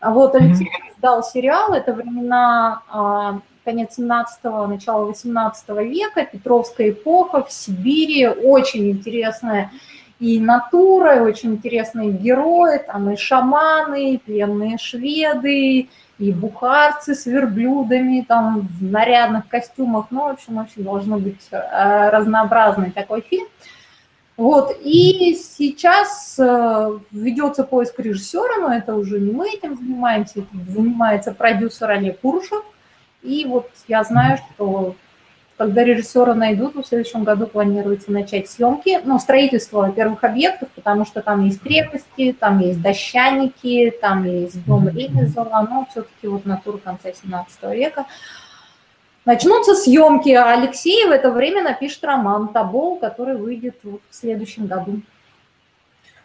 [0.00, 7.42] А вот Алексей издал сериал, это времена а, конец 17-го, начало 18 века, Петровская эпоха
[7.42, 9.72] в Сибири, очень интересная
[10.20, 17.26] и натура, и очень интересные герои, там и шаманы, и пленные шведы, и бухарцы с
[17.26, 23.46] верблюдами, там в нарядных костюмах, ну, в общем, очень должно быть э, разнообразный такой фильм.
[24.38, 30.64] Вот, и сейчас э, ведется поиск режиссера, но это уже не мы этим занимаемся, этим
[30.68, 32.62] занимается продюсер Олег Куршев.
[33.24, 34.94] И вот я знаю, что
[35.56, 41.20] когда режиссера найдут, в следующем году планируется начать съемки, ну, строительство первых объектов, потому что
[41.20, 47.10] там есть крепости, там есть дощаники, там есть дом Ремезова, но все-таки вот натура конца
[47.12, 48.06] 17 века.
[49.28, 54.66] Начнутся съемки, а Алексей в это время напишет роман «Табол», который выйдет вот в следующем
[54.66, 55.02] году.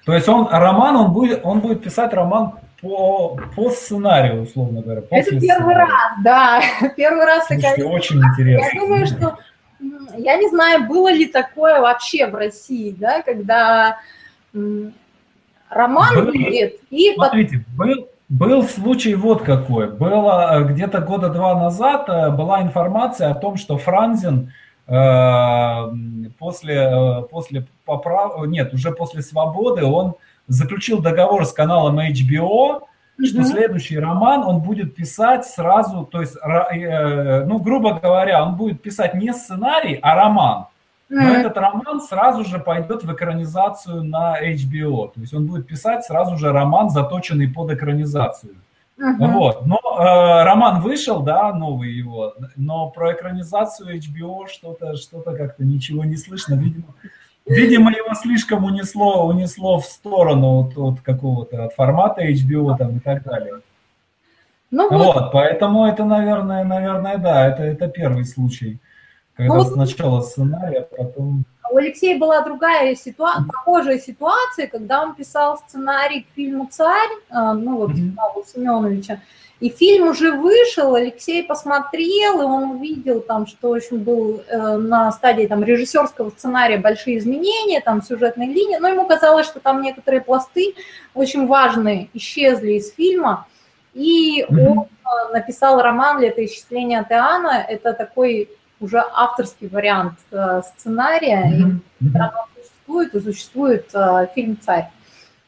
[0.06, 5.02] То есть он роман, он будет, он будет писать роман по, по сценарию, условно говоря.
[5.10, 5.80] Это первый сценария.
[5.80, 6.62] раз, да,
[6.96, 7.48] первый раз.
[7.48, 7.86] Слушайте, такая...
[7.88, 8.70] очень интересно.
[8.74, 9.38] Я думаю, что,
[10.16, 13.98] я не знаю, было ли такое вообще в России, да, когда
[15.70, 17.13] роман был, будет и...
[17.16, 19.91] Смотрите, был, был случай вот какой.
[19.91, 24.52] Было э, где-то года два назад э, была информация о том, что Франзин
[24.88, 28.48] э, после, после поправ...
[28.48, 30.15] нет, уже после свободы он
[30.48, 33.26] заключил договор с каналом HBO, mm-hmm.
[33.26, 39.13] что следующий роман он будет писать сразу, то есть, ну, грубо говоря, он будет писать
[39.13, 40.65] не сценарий, а роман.
[41.10, 41.39] Но mm-hmm.
[41.39, 45.12] этот роман сразу же пойдет в экранизацию на HBO.
[45.13, 48.56] То есть он будет писать сразу же роман, заточенный под экранизацию.
[49.00, 49.28] Uh-huh.
[49.34, 49.66] Вот.
[49.66, 56.04] Но э, роман вышел, да, новый его, но про экранизацию HBO что-то, что-то как-то ничего
[56.06, 56.54] не слышно.
[56.54, 56.94] Видимо,
[57.46, 63.00] видимо, его слишком унесло, унесло в сторону от, от какого-то от формата HBO там и
[63.00, 63.56] так далее.
[64.70, 65.16] Ну, вот.
[65.16, 68.80] вот, поэтому это, наверное, наверное, да, это, это первый случай.
[69.36, 71.46] Когда ну, сначала сценарий, а потом...
[71.72, 77.54] У Алексея была другая ситуация, похожая ситуация, когда он писал сценарий к фильму «Царь», а,
[77.54, 78.15] ну вот, mm-hmm.
[78.15, 79.22] Павла Семеновича,
[79.60, 85.12] и фильм уже вышел, Алексей посмотрел, и он увидел там, что, общем, был э, на
[85.13, 90.22] стадии там режиссерского сценария большие изменения, там сюжетные линии, но ему казалось, что там некоторые
[90.22, 90.76] пласты
[91.13, 93.48] очень важные исчезли из фильма,
[93.93, 94.67] и mm-hmm.
[94.67, 98.50] он э, написал роман «Летоисчисление Теана», это такой
[98.84, 102.10] уже авторский вариант э, сценария, mm-hmm.
[102.58, 104.89] и существует, и существует э, фильм «Царь».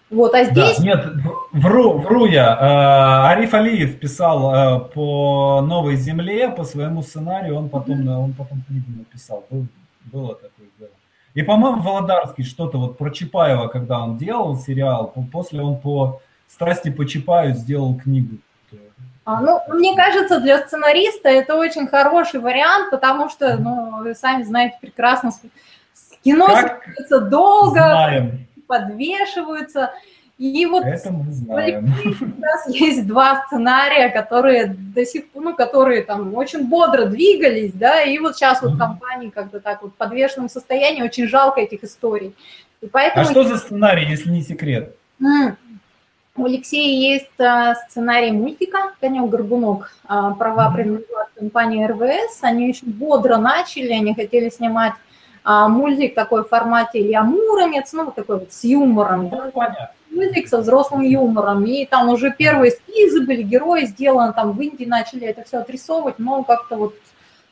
[0.09, 0.77] Вот, а здесь...
[0.77, 1.05] Да, нет,
[1.51, 3.27] вру, вру я.
[3.27, 8.23] Э, Ариф Алиев писал по «Новой земле», по своему сценарию, он потом, mm-hmm.
[8.23, 9.43] он потом книгу написал.
[9.49, 9.67] Был,
[10.05, 10.91] было такое дело.
[11.33, 16.89] И, по-моему, Володарский что-то вот про Чапаева, когда он делал сериал, после он по «Страсти
[16.89, 18.37] по Чапаю» сделал книгу.
[19.25, 24.43] А, ну, мне кажется, для сценариста это очень хороший вариант, потому что, ну, вы сами
[24.43, 25.31] знаете прекрасно,
[26.23, 28.47] кино смотрится долго, знаем.
[28.67, 29.91] подвешиваются.
[30.37, 31.91] И вот это мы знаем.
[32.05, 37.71] у нас есть два сценария, которые до сих пор, ну, которые там очень бодро двигались,
[37.73, 41.83] да, и вот сейчас вот компании как-то так вот в подвешенном состоянии, очень жалко этих
[41.83, 42.35] историй.
[42.81, 43.25] И поэтому...
[43.25, 44.95] А что за сценарий, если не секрет?
[46.37, 49.93] У Алексея есть а, сценарий мультика «Конек-горбунок».
[50.05, 52.39] А, права принадлежат компании РВС.
[52.41, 54.93] Они очень бодро начали, они хотели снимать
[55.45, 59.29] а, мультик такой в формате Илья Муромец, ну, вот такой вот с юмором.
[59.29, 59.49] Да?
[59.55, 59.63] Ну,
[60.11, 61.63] мультик со взрослым юмором.
[61.63, 66.19] И там уже первые эскизы были, герои сделаны, там в Индии начали это все отрисовывать,
[66.19, 66.95] но как-то вот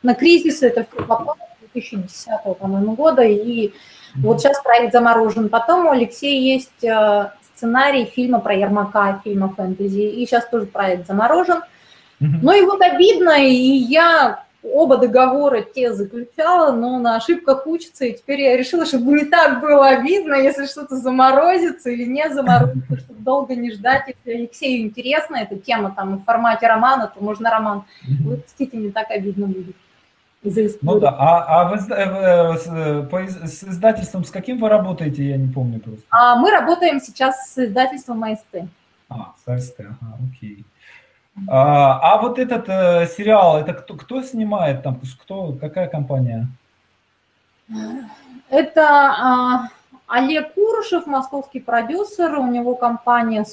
[0.01, 1.37] на кризисы это все попало,
[1.73, 2.27] 2010,
[2.59, 3.71] по-моему, года, и
[4.15, 5.47] вот сейчас проект заморожен.
[5.47, 6.83] Потом у Алексея есть
[7.63, 11.61] сценарий фильма про Ермака, фильма фэнтези, и сейчас тоже проект заморожен.
[12.19, 18.13] Но и вот обидно, и я оба договора те заключала, но на ошибках учится, и
[18.13, 23.19] теперь я решила, чтобы не так было обидно, если что-то заморозится или не заморозится, чтобы
[23.21, 24.03] долго не ждать.
[24.07, 27.83] Если Алексею интересна эта тема там в формате романа, то можно роман
[28.19, 29.75] выпустить, и не так обидно будет.
[30.81, 35.37] Ну да, а, а вы э, э, по, с издательством с каким вы работаете, я
[35.37, 36.03] не помню просто.
[36.09, 38.67] А мы работаем сейчас с издательством АСТ.
[39.09, 40.65] А, с АСТ, ага, окей.
[41.47, 44.99] А, а вот этот э, сериал, это кто, кто снимает там?
[45.21, 46.47] Кто, какая компания?
[48.49, 49.69] Это а,
[50.07, 53.45] Олег Курышев, московский продюсер, у него компания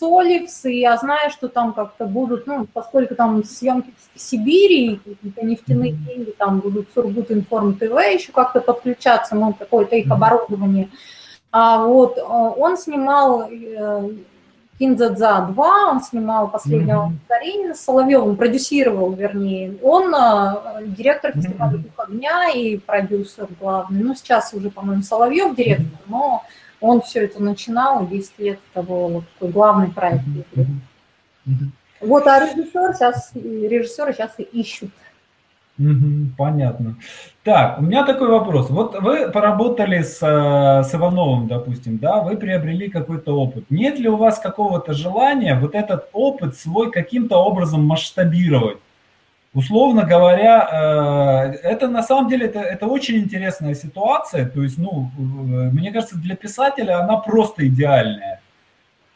[0.00, 5.44] Соливс, и я знаю, что там как-то будут, ну, поскольку там съемки в Сибири, какие-то
[5.44, 10.88] нефтяные деньги, там будут Сургут Информ ТВ еще как-то подключаться, ну, какое-то их оборудование.
[11.52, 14.10] А вот э, он снимал э,
[14.78, 17.74] Кинзадза 2, он снимал последнего mm-hmm.
[17.74, 19.76] с Соловьевым, продюсировал, вернее.
[19.82, 21.82] Он э, директор фестиваля mm-hmm.
[21.82, 24.02] «Дух огня» и продюсер главный.
[24.02, 26.42] Ну, сейчас уже, по-моему, Соловьев директор, но
[26.80, 30.24] он все это начинал, 10 лет того вот такой главный проект.
[30.24, 30.66] Mm-hmm.
[31.46, 31.68] Mm-hmm.
[32.00, 34.90] Вот, а режиссер сейчас, режиссеры сейчас и ищут
[36.36, 36.96] понятно.
[37.42, 38.70] Так, у меня такой вопрос.
[38.70, 43.64] Вот вы поработали с, э, с Ивановым, допустим, да, вы приобрели какой-то опыт.
[43.70, 48.78] Нет ли у вас какого-то желания вот этот опыт свой каким-то образом масштабировать?
[49.52, 54.48] Условно говоря, э, это на самом деле это, это очень интересная ситуация.
[54.48, 58.40] То есть, ну, мне кажется, для писателя она просто идеальная.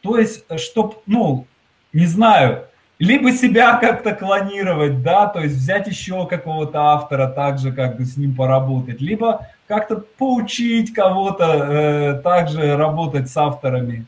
[0.02, 1.46] То есть, чтобы, ну,
[1.92, 2.66] не знаю,
[2.98, 8.16] либо себя как-то клонировать, да, то есть взять еще какого-то автора, также как бы с
[8.16, 14.06] ним поработать, либо как-то поучить кого-то э, также работать с авторами.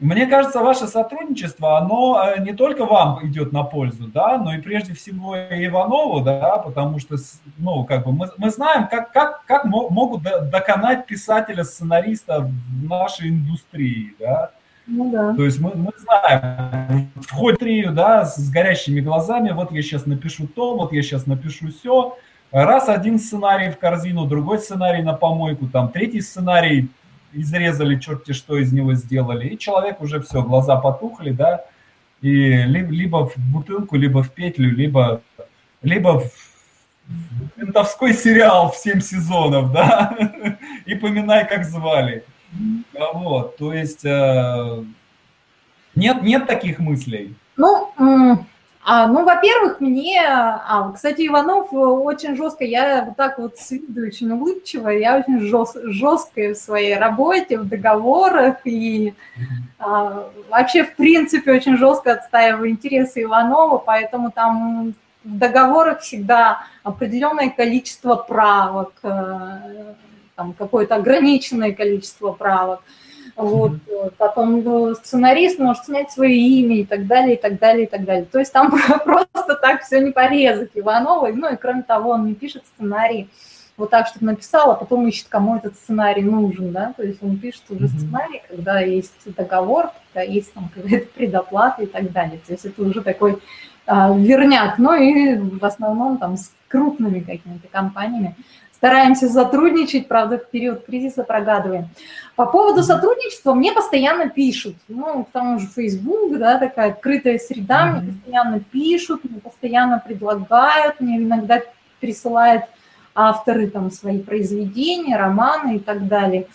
[0.00, 4.60] Мне кажется, ваше сотрудничество, оно э, не только вам идет на пользу, да, но и
[4.60, 7.16] прежде всего Иванову, да, потому что,
[7.58, 13.30] ну, как бы мы, мы знаем, как, как, как могут доконать писателя, сценариста в нашей
[13.30, 14.52] индустрии, да.
[14.86, 15.34] Ну, да.
[15.34, 20.46] То есть мы, мы знаем, входит трию, да, с горящими глазами, вот я сейчас напишу
[20.46, 22.16] то, вот я сейчас напишу все.
[22.52, 26.88] Раз один сценарий в корзину, другой сценарий на помойку, там третий сценарий
[27.32, 31.64] изрезали, черти что из него сделали, и человек уже все, глаза потухли, да,
[32.20, 35.22] и либо в бутылку, либо в петлю, либо,
[35.82, 36.30] либо в
[37.56, 40.16] ментовской сериал в 7 сезонов, да,
[40.86, 42.24] и поминай, как звали.
[43.14, 44.84] Вот, то есть э,
[45.94, 47.34] нет, нет таких мыслей.
[47.56, 47.92] Ну,
[48.90, 54.06] а, ну, во-первых, мне, а, кстати, Иванов очень жестко, я вот так вот с виду
[54.06, 59.12] очень улыбчивая, я очень жест, жесткая в своей работе, в договорах и
[59.78, 67.50] а, вообще, в принципе, очень жестко отстаиваю интересы Иванова, поэтому там в договорах всегда определенное
[67.50, 69.94] количество правок, э,
[70.34, 72.80] там какое-то ограниченное количество правок.
[73.38, 73.74] Вот,
[74.16, 78.04] потом ну, сценарист может снять свое имя и так далее, и так далее, и так
[78.04, 78.24] далее.
[78.24, 78.72] То есть там
[79.04, 81.32] просто так все не порезать Ивановой.
[81.34, 83.30] Ну и кроме того, он не пишет сценарий
[83.76, 87.38] вот так, чтобы написал, а потом ищет, кому этот сценарий нужен, да, то есть он
[87.38, 92.40] пишет уже сценарий, когда есть договор, когда есть там какая-то предоплата и так далее.
[92.44, 93.38] То есть это уже такой
[93.86, 98.34] а, верняк, ну и в основном там с крупными какими-то компаниями
[98.78, 101.88] стараемся сотрудничать, правда, в период кризиса прогадываем.
[102.36, 107.88] По поводу сотрудничества мне постоянно пишут, ну, к тому же Facebook, да, такая открытая среда,
[107.88, 108.00] mm-hmm.
[108.02, 111.60] мне постоянно пишут, мне постоянно предлагают, мне иногда
[111.98, 112.66] присылают
[113.16, 116.46] авторы там свои произведения, романы и так далее.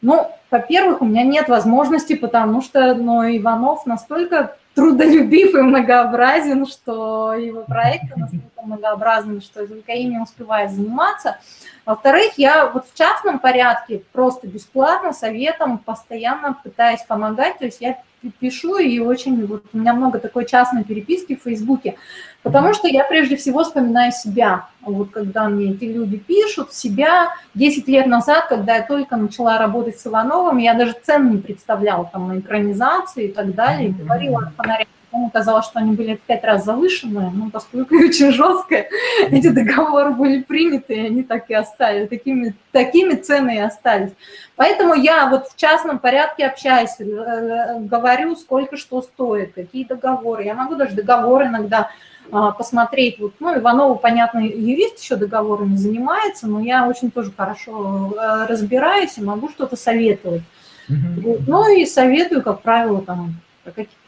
[0.00, 7.32] Ну, во-первых, у меня нет возможности, потому что ну, Иванов настолько трудолюбив и многообразен, что
[7.32, 11.38] его проекты настолько многообразны, что только ими успевает заниматься.
[11.86, 17.96] Во-вторых, я вот в частном порядке просто бесплатно советом постоянно пытаюсь помогать, то есть я
[18.30, 21.96] пишу и очень, вот у меня много такой частной переписки в Фейсбуке,
[22.42, 24.68] потому что я прежде всего вспоминаю себя.
[24.82, 29.98] Вот когда мне эти люди пишут, себя 10 лет назад, когда я только начала работать
[29.98, 34.38] с Ивановым, я даже цен не представляла там на экранизации и так далее, и говорила
[34.38, 38.88] о фонаре Ему казалось, что они были в пять раз завышенные, но поскольку очень жесткое,
[39.30, 44.12] эти договоры были приняты, и они так и остались, такими, такими цены и остались.
[44.56, 50.44] Поэтому я вот в частном порядке общаюсь, э, говорю, сколько что стоит, какие договоры.
[50.44, 51.90] Я могу даже договор иногда
[52.30, 53.18] а, посмотреть.
[53.18, 59.16] Вот, ну, Иванова, понятно, юрист еще договорами занимается, но я очень тоже хорошо э, разбираюсь
[59.16, 60.42] и могу что-то советовать.
[60.88, 63.34] Ну и советую, как правило, там,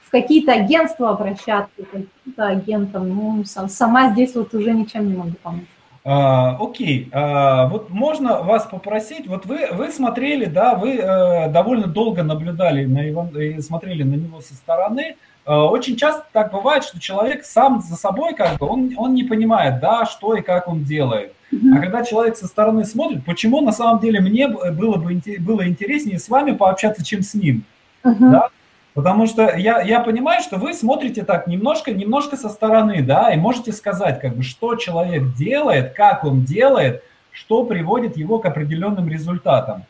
[0.09, 3.09] в какие-то агентства обращаться, каким-то агентам.
[3.09, 5.65] Ну, сама здесь вот уже ничем не могу помочь.
[6.03, 11.87] А, окей, а, вот можно вас попросить, вот вы, вы смотрели, да, вы э, довольно
[11.87, 15.17] долго наблюдали на Иван, и смотрели на него со стороны.
[15.45, 19.25] Э, очень часто так бывает, что человек сам за собой как бы, он, он не
[19.25, 21.35] понимает, да, что и как он делает.
[21.53, 26.19] А когда человек со стороны смотрит, почему на самом деле мне было бы было интереснее
[26.19, 27.65] с вами пообщаться, чем с ним,
[28.05, 28.31] uh-huh.
[28.31, 28.49] да?
[28.95, 33.37] Потому что я, я понимаю, что вы смотрите так немножко, немножко со стороны, да, и
[33.37, 39.09] можете сказать, как бы, что человек делает, как он делает, что приводит его к определенным
[39.09, 39.85] результатам.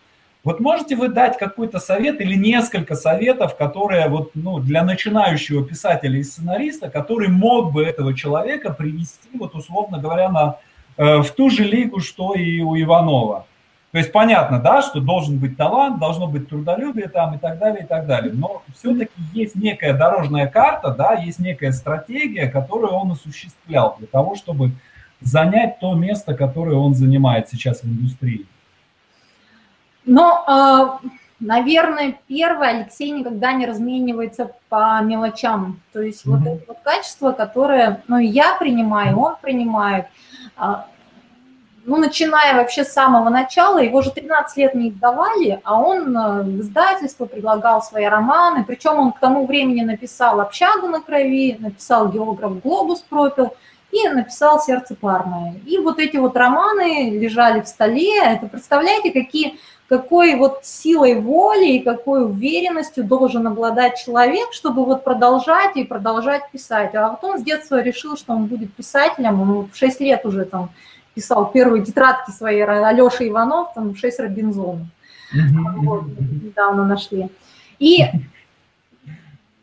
[0.45, 6.19] Вот можете вы дать какой-то совет или несколько советов, которые вот, ну, для начинающего писателя
[6.19, 10.57] и сценариста, который мог бы этого человека привести, вот условно говоря, на,
[10.97, 13.47] э, в ту же лигу, что и у Иванова.
[13.91, 17.85] То есть понятно, да, что должен быть талант, должно быть трудолюбие там и так далее,
[17.85, 18.33] и так далее.
[18.35, 24.35] Но все-таки есть некая дорожная карта, да, есть некая стратегия, которую он осуществлял для того,
[24.35, 24.73] чтобы
[25.21, 28.47] занять то место, которое он занимает сейчас в индустрии.
[30.05, 31.01] Но, а,
[31.41, 35.81] наверное, первое, Алексей никогда не разменивается по мелочам.
[35.93, 36.31] То есть mm-hmm.
[36.31, 40.07] вот это вот качество, которое, ну, я принимаю, он принимает,
[40.57, 40.87] а,
[41.89, 46.43] ну, начиная вообще с самого начала, его же 13 лет не издавали, а он э,
[46.43, 52.11] в издательство предлагал свои романы, причем он к тому времени написал «Общагу на крови», написал
[52.11, 53.55] «Географ Глобус пропил»,
[53.91, 55.55] и написал «Сердце парное».
[55.65, 58.19] И вот эти вот романы лежали в столе.
[58.23, 59.59] Это представляете, какие,
[59.89, 66.51] какой вот силой воли и какой уверенностью должен обладать человек, чтобы вот продолжать и продолжать
[66.53, 66.95] писать.
[66.95, 70.45] А вот он с детства решил, что он будет писателем, он в 6 лет уже
[70.45, 70.69] там
[71.19, 74.87] писал первые тетрадки своей Алеша Иванов, там шесть Робинзонов.
[75.79, 76.05] Вот,
[76.45, 77.29] недавно нашли.
[77.81, 78.05] И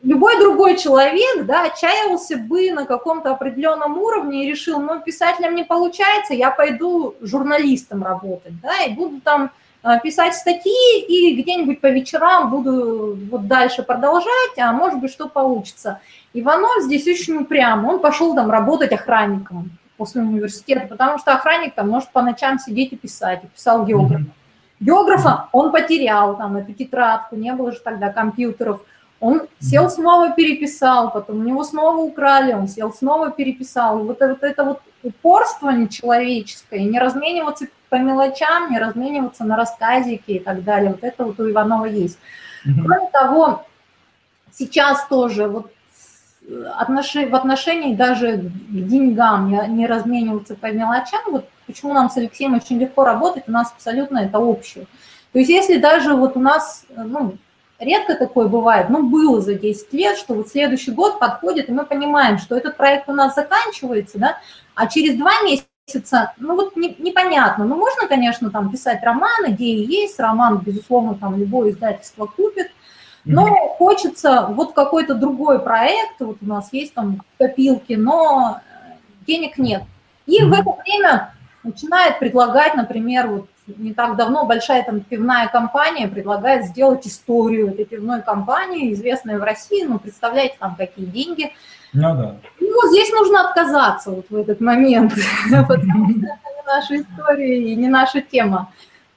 [0.04, 5.64] любой другой человек, да, отчаялся бы на каком-то определенном уровне и решил, ну, писателем не
[5.64, 9.52] получается, я пойду журналистом работать, да, и буду там
[9.82, 15.30] а, писать статьи и где-нибудь по вечерам буду вот дальше продолжать, а может быть, что
[15.30, 16.02] получится.
[16.34, 21.90] Иванов здесь очень упрям, он пошел там работать охранником после университета, потому что охранник там
[21.90, 24.22] может по ночам сидеть и писать, и писал географ.
[24.80, 28.82] Географа он потерял, там, эту тетрадку, не было же тогда компьютеров.
[29.22, 34.00] Он сел снова переписал, потом у него снова украли, он сел снова переписал.
[34.00, 40.32] И вот, вот это вот упорство нечеловеческое, не размениваться по мелочам, не размениваться на рассказики
[40.32, 40.92] и так далее.
[40.92, 42.20] Вот это вот у Иванова есть.
[42.64, 43.66] Кроме того,
[44.52, 45.72] сейчас тоже вот
[46.78, 47.16] отнош...
[47.16, 52.56] в отношении даже к деньгам не, не размениваться по мелочам, вот почему нам с Алексеем
[52.56, 54.86] очень легко работать, у нас абсолютно это общее.
[55.34, 57.38] То есть если даже вот у нас, ну,
[57.80, 61.86] редко такое бывает, но было за 10 лет, что вот следующий год подходит, и мы
[61.86, 64.38] понимаем, что этот проект у нас заканчивается, да,
[64.76, 69.86] а через два месяца, ну вот не, непонятно, ну можно, конечно, там писать роман, идеи
[69.86, 72.72] есть, роман, безусловно, там любое издательство купит,
[73.26, 73.46] но
[73.78, 78.94] хочется вот какой-то другой проект, вот у нас есть там копилки, но э,
[79.26, 79.84] денег нет.
[80.26, 86.08] И в это время начинает предлагать, например, вот не так давно большая там пивная компания
[86.08, 91.52] предлагает сделать историю этой пивной компании, известной в России, ну, представляете, там какие деньги.
[91.94, 92.36] Ну да.
[92.60, 95.14] Ну, здесь нужно отказаться вот в этот момент,
[95.50, 98.72] потому что это не наша история и не наша тема.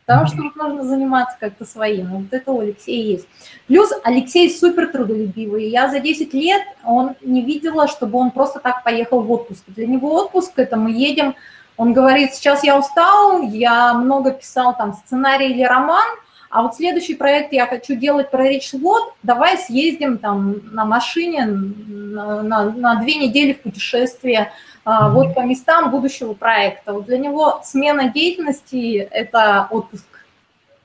[0.09, 2.07] Потому что вот нужно заниматься как-то своим.
[2.07, 3.29] Вот это у Алексея есть.
[3.67, 5.69] Плюс Алексей супер трудолюбивый.
[5.69, 9.65] Я за 10 лет он не видела, чтобы он просто так поехал в отпуск.
[9.67, 11.35] Для него отпуск– это мы едем,
[11.77, 16.09] он говорит, сейчас я устал, я много писал там сценарий или роман,
[16.49, 22.43] а вот следующий проект я хочу делать про речь-вод, давай съездим там на машине на,
[22.43, 24.53] на, на две недели в путешествие–
[25.11, 26.93] вот по местам будущего проекта.
[26.93, 30.07] Вот для него смена деятельности– это отпуск.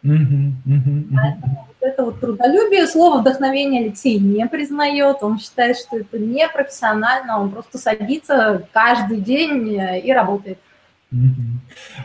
[0.03, 7.39] Вот это вот трудолюбие, слово вдохновение Алексей не признает, он считает, что это не профессионально,
[7.39, 10.59] он просто садится каждый день и работает.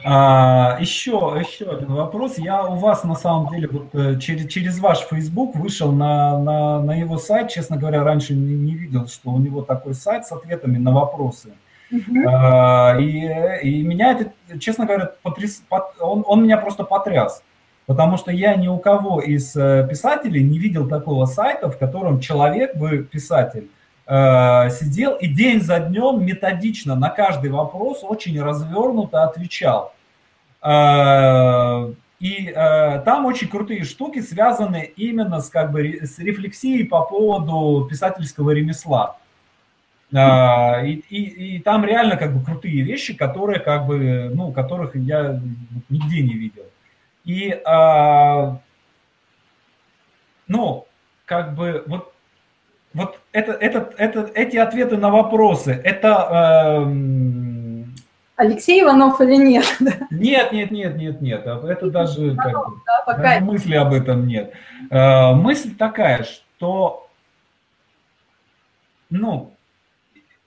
[0.04, 2.36] А, еще, еще один вопрос.
[2.38, 6.82] Я у вас на самом деле вот, э, через, через ваш Facebook вышел на, на,
[6.82, 7.48] на его сайт.
[7.48, 11.54] Честно говоря, раньше не, не видел, что у него такой сайт с ответами на вопросы.
[11.90, 13.02] Uh-huh.
[13.02, 15.62] И, и меня это, честно говоря, потряс,
[16.00, 17.42] он, он меня просто потряс.
[17.88, 22.20] Потому что я ни у кого из э, писателей не видел такого сайта, в котором
[22.20, 23.70] человек, вы писатель,
[24.06, 29.94] э, сидел и день за днем методично на каждый вопрос очень развернуто отвечал.
[30.62, 37.86] Э, и там очень крутые штуки связаны именно с, как бы, с рефлексией по поводу
[37.88, 39.16] писательского ремесла.
[40.14, 44.96] А, и, и, и там реально как бы крутые вещи, которые как бы, ну, которых
[44.96, 45.40] я
[45.90, 46.64] нигде не видел.
[47.24, 48.58] И, а,
[50.46, 50.86] ну,
[51.26, 52.14] как бы вот,
[52.94, 56.86] вот это, это, это, эти ответы на вопросы, это...
[56.86, 57.84] Э,
[58.36, 59.66] Алексей Иванов или нет?
[60.10, 61.46] Нет, нет, нет, нет, нет.
[61.46, 63.22] Это даже, как бы, да, пока...
[63.22, 64.54] даже мысли об этом нет.
[64.90, 67.08] Э, мысль такая, что,
[69.10, 69.52] ну,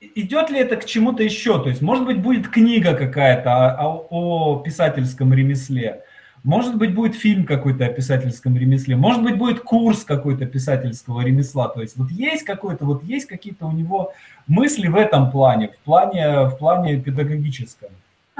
[0.01, 1.61] идет ли это к чему-то еще?
[1.61, 6.03] То есть, может быть, будет книга какая-то о, о писательском ремесле,
[6.43, 11.67] может быть, будет фильм какой-то о писательском ремесле, может быть, будет курс какой-то писательского ремесла.
[11.67, 14.13] То есть, вот есть какой-то, вот есть какие-то у него
[14.47, 17.89] мысли в этом плане, в плане, в плане педагогическом.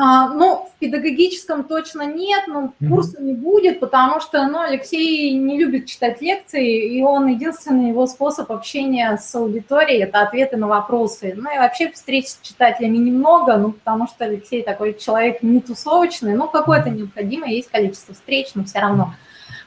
[0.04, 5.60] А, ну, в педагогическом точно нет, но курса не будет, потому что ну, Алексей не
[5.60, 11.36] любит читать лекции, и он единственный его способ общения с аудиторией– это ответы на вопросы.
[11.38, 16.34] Ну и вообще встреч с читателями немного, ну, потому что Алексей такой человек не тусовочный,
[16.34, 19.14] ну, какое-то необходимое есть количество встреч, но все равно.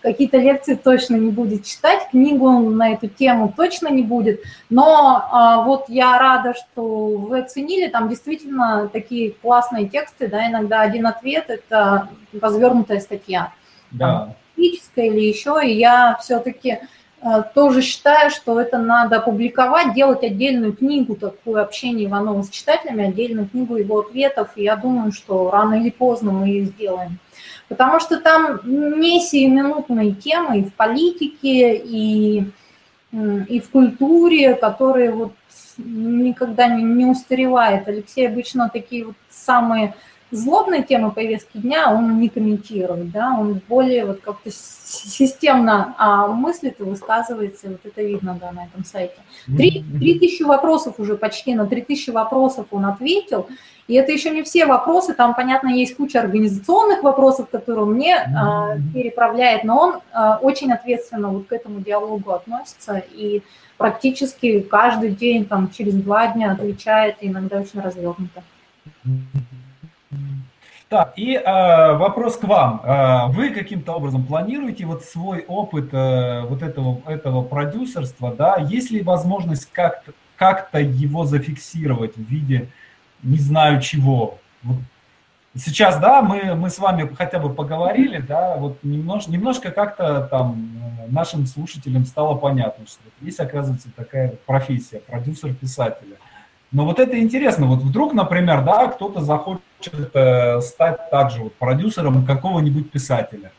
[0.05, 4.43] Какие-то лекции точно не будет читать, книгу на эту тему точно не будет.
[4.69, 10.83] Но а, вот я рада, что вы оценили, там действительно такие классные тексты, да, иногда
[10.83, 13.55] один ответ– это развернутая статья.
[13.93, 14.37] Да.
[14.59, 16.81] Или еще, и я все-таки
[17.55, 23.49] тоже считаю, что это надо публиковать, делать отдельную книгу, такую общение Иванова с читателями, отдельную
[23.49, 27.19] книгу его ответов, и я думаю, что рано или поздно мы ее сделаем
[27.69, 32.45] потому что там не сиюминутные темы и в политике, и,
[33.13, 35.33] и в культуре, которые вот
[35.79, 37.89] никогда не, не устаревает.
[37.89, 39.95] Алексей обычно такие вот самые
[40.35, 46.81] злобные темы повестки дня он не комментирует, да, он более вот как-то системно а, мыслит
[46.81, 49.15] и высказывается, вот это видно, да, на этом сайте.
[49.47, 53.47] Три, три тысячи вопросов уже почти, на три тысячи вопросов он ответил,
[53.87, 58.79] и это еще не все вопросы, там, понятно, есть куча организационных вопросов, которые мне э,
[58.95, 63.43] переправляет, но он э, очень ответственно вот к этому диалогу относится и
[63.77, 68.43] практически каждый день, там, через два дня отвечает, и иногда очень развернуто.
[70.89, 72.81] Так, и э, вопрос к вам.
[72.85, 78.57] Э, вы каким-то образом планируете вот свой опыт э, вот этого, этого продюсерства, да?
[78.57, 82.69] Есть ли возможность как-то как его зафиксировать в виде
[83.25, 84.39] не знаю чего.
[84.63, 84.77] Вот
[85.57, 90.71] сейчас, да, мы, мы с вами хотя бы поговорили, да, вот немножко, немножко как-то там
[91.07, 96.17] э, нашим слушателям стало понятно, что есть, оказывается, такая профессия, продюсер писателя.
[96.71, 99.63] Но вот это интересно, вот вдруг, например, да, кто-то захочет
[99.93, 103.53] э, стать также вот продюсером какого-нибудь писателя.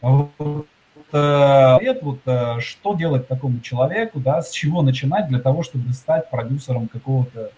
[0.00, 0.66] Вот,
[1.12, 6.30] э, вот, э, что делать такому человеку, да, с чего начинать для того, чтобы стать
[6.30, 7.50] продюсером какого-то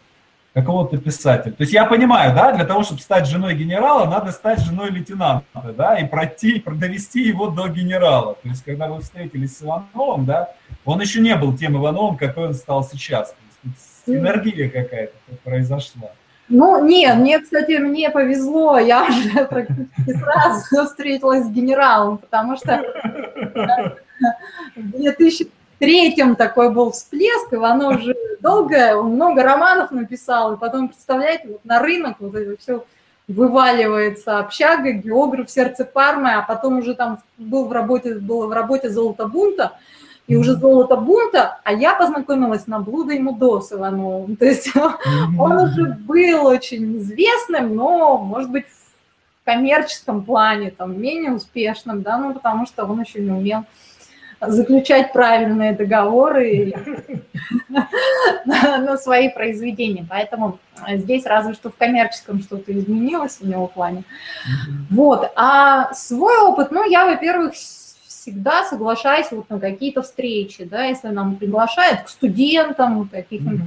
[0.52, 1.52] какого-то писателя.
[1.52, 5.72] То есть я понимаю, да, для того, чтобы стать женой генерала, надо стать женой лейтенанта,
[5.76, 8.34] да, и пройти, довести его до генерала.
[8.34, 10.52] То есть когда вы встретились с Ивановым, да,
[10.84, 13.30] он еще не был тем Ивановым, какой он стал сейчас.
[13.30, 15.14] То есть энергия какая-то
[15.44, 16.10] произошла.
[16.50, 22.82] Ну, нет, мне, кстати, мне повезло, я уже практически сразу встретилась с генералом, потому что
[24.76, 25.48] в 2000
[25.78, 31.80] третьем такой был всплеск, Иванов уже долго, много романов написал, и потом, представляете, вот на
[31.80, 32.84] рынок вот это все
[33.28, 38.90] вываливается общага, географ, сердце Пармы, а потом уже там был в работе, было в работе
[38.90, 39.72] «Золото бунта»,
[40.30, 44.36] и уже «Золото бунта», а я познакомилась на «Блудо и Мудо» с Ивановым.
[44.40, 48.66] То есть он уже был очень известным, но, может быть,
[49.42, 53.64] в коммерческом плане, там, менее успешным, да, ну, потому что он еще не умел
[54.40, 56.72] заключать правильные договоры
[58.46, 60.06] на свои произведения.
[60.08, 60.60] Поэтому
[60.92, 64.04] здесь разве что в коммерческом что-то изменилось в него плане.
[64.90, 65.30] Вот.
[65.34, 67.54] А свой опыт, ну, я, во-первых,
[68.30, 73.64] всегда соглашаюсь вот на какие-то встречи, да, если нам приглашают к студентам, каких-нибудь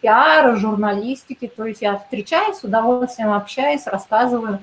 [0.00, 4.58] пиара, журналистики, то есть я встречаюсь, с удовольствием общаюсь, рассказываю,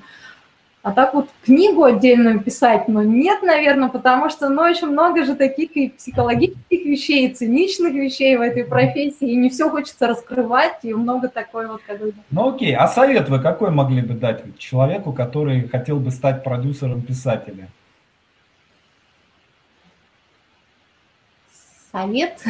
[0.82, 5.36] а так вот книгу отдельную писать, ну, нет, наверное, потому что, ну, очень много же
[5.36, 10.80] таких и психологических вещей, и циничных вещей в этой профессии, и не все хочется раскрывать,
[10.82, 12.12] и много такой вот как бы...
[12.30, 17.02] Ну, окей, а совет вы какой могли бы дать человеку, который хотел бы стать продюсером
[17.02, 17.68] писателя?
[21.92, 22.40] Совет?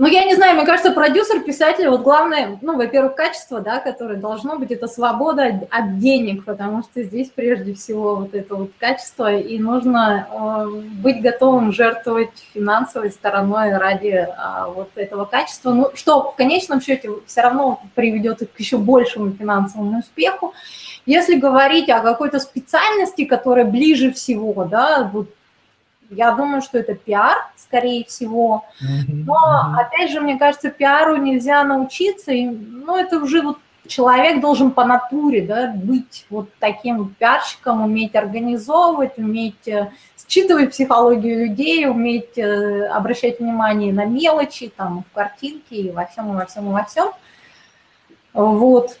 [0.00, 4.16] Ну, я не знаю, мне кажется, продюсер, писатель, вот главное, ну, во-первых, качество, да, которое
[4.16, 9.34] должно быть, это свобода от денег, потому что здесь прежде всего вот это вот качество,
[9.34, 10.68] и нужно э,
[11.02, 14.26] быть готовым жертвовать финансовой стороной ради э,
[14.72, 19.98] вот этого качества, ну, что в конечном счете все равно приведет к еще большему финансовому
[19.98, 20.54] успеху.
[21.06, 25.28] Если говорить о какой-то специальности, которая ближе всего, да, вот
[26.10, 28.64] я думаю, что это пиар, скорее всего.
[29.08, 32.32] Но, опять же, мне кажется, пиару нельзя научиться.
[32.32, 38.14] И, ну, это уже вот человек должен по натуре да, быть вот таким пиарщиком, уметь
[38.14, 39.90] организовывать, уметь э,
[40.28, 46.32] считывать психологию людей, уметь э, обращать внимание на мелочи, там, в картинке и во всем,
[46.32, 47.08] и во всем, и во всем.
[48.32, 48.98] Вот.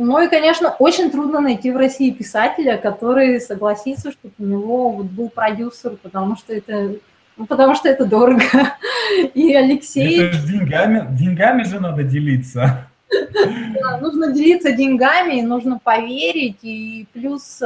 [0.00, 5.06] Ну и, конечно, очень трудно найти в России писателя, который согласится, чтобы у него вот
[5.06, 6.94] был продюсер, потому что это,
[7.36, 8.44] ну, потому что это дорого.
[9.34, 10.20] И Алексей...
[10.20, 12.87] Это же деньгами, деньгами же надо делиться.
[13.10, 17.60] Да, нужно делиться деньгами, нужно поверить, и плюс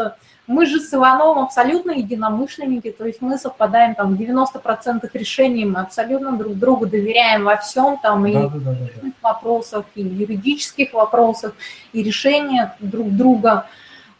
[0.46, 5.80] мы же с Ивановым абсолютно единомышленники, то есть мы совпадаем там в 90% решений, мы
[5.80, 8.72] абсолютно друг другу доверяем во всем, там и да, да, да,
[9.02, 9.10] да.
[9.22, 11.54] вопросах, и юридических вопросах,
[11.92, 13.66] и решениях друг друга.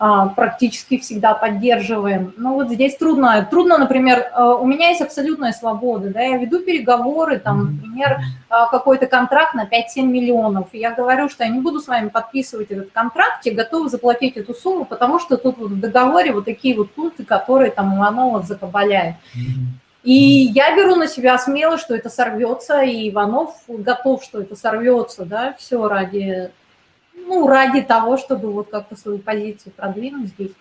[0.05, 2.35] А, практически всегда поддерживаем.
[2.37, 3.47] Но вот здесь трудно.
[3.49, 8.67] Трудно, например, э, у меня есть абсолютная свобода, да, я веду переговоры, там, например, а,
[8.67, 12.73] какой-то контракт на 5-7 миллионов, и я говорю, что я не буду с вами подписывать
[12.73, 16.77] этот контракт, я готова заплатить эту сумму, потому что тут вот в договоре вот такие
[16.77, 19.15] вот пункты, которые там Иванова закабаляет.
[20.03, 20.15] И
[20.53, 25.55] я беру на себя смело, что это сорвется, и Иванов готов, что это сорвется, да,
[25.57, 26.51] все ради
[27.15, 30.53] ну, ради того, чтобы вот как-то свою позицию продвинуть здесь.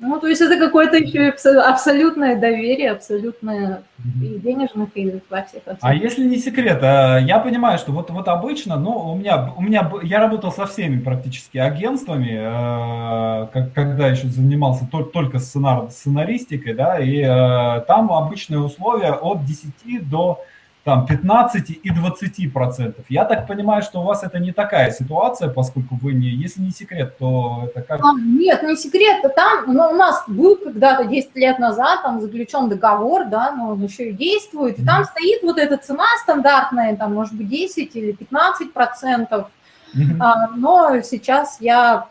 [0.00, 3.82] Ну, то есть это какое-то еще абсолютное доверие, абсолютное
[4.22, 8.28] и денежных, и во всех А если не секрет, а, я понимаю, что вот, вот
[8.28, 14.28] обычно, ну, у меня, у меня, я работал со всеми практически агентствами, а, когда еще
[14.28, 20.44] занимался только сценар, сценаристикой, да, и а, там обычные условия от 10 до
[20.84, 23.04] там 15 и 20 процентов.
[23.08, 26.70] Я так понимаю, что у вас это не такая ситуация, поскольку вы не, если не
[26.70, 28.00] секрет, то это как?
[28.02, 29.22] А, нет, не секрет.
[29.36, 33.82] Там ну, у нас был когда-то 10 лет назад там заключен договор, да, но он
[33.82, 34.78] еще и действует.
[34.78, 34.86] И mm-hmm.
[34.86, 39.48] там стоит вот эта цена стандартная, там может быть 10 или 15 процентов.
[39.94, 40.16] Mm-hmm.
[40.20, 42.06] А, но сейчас я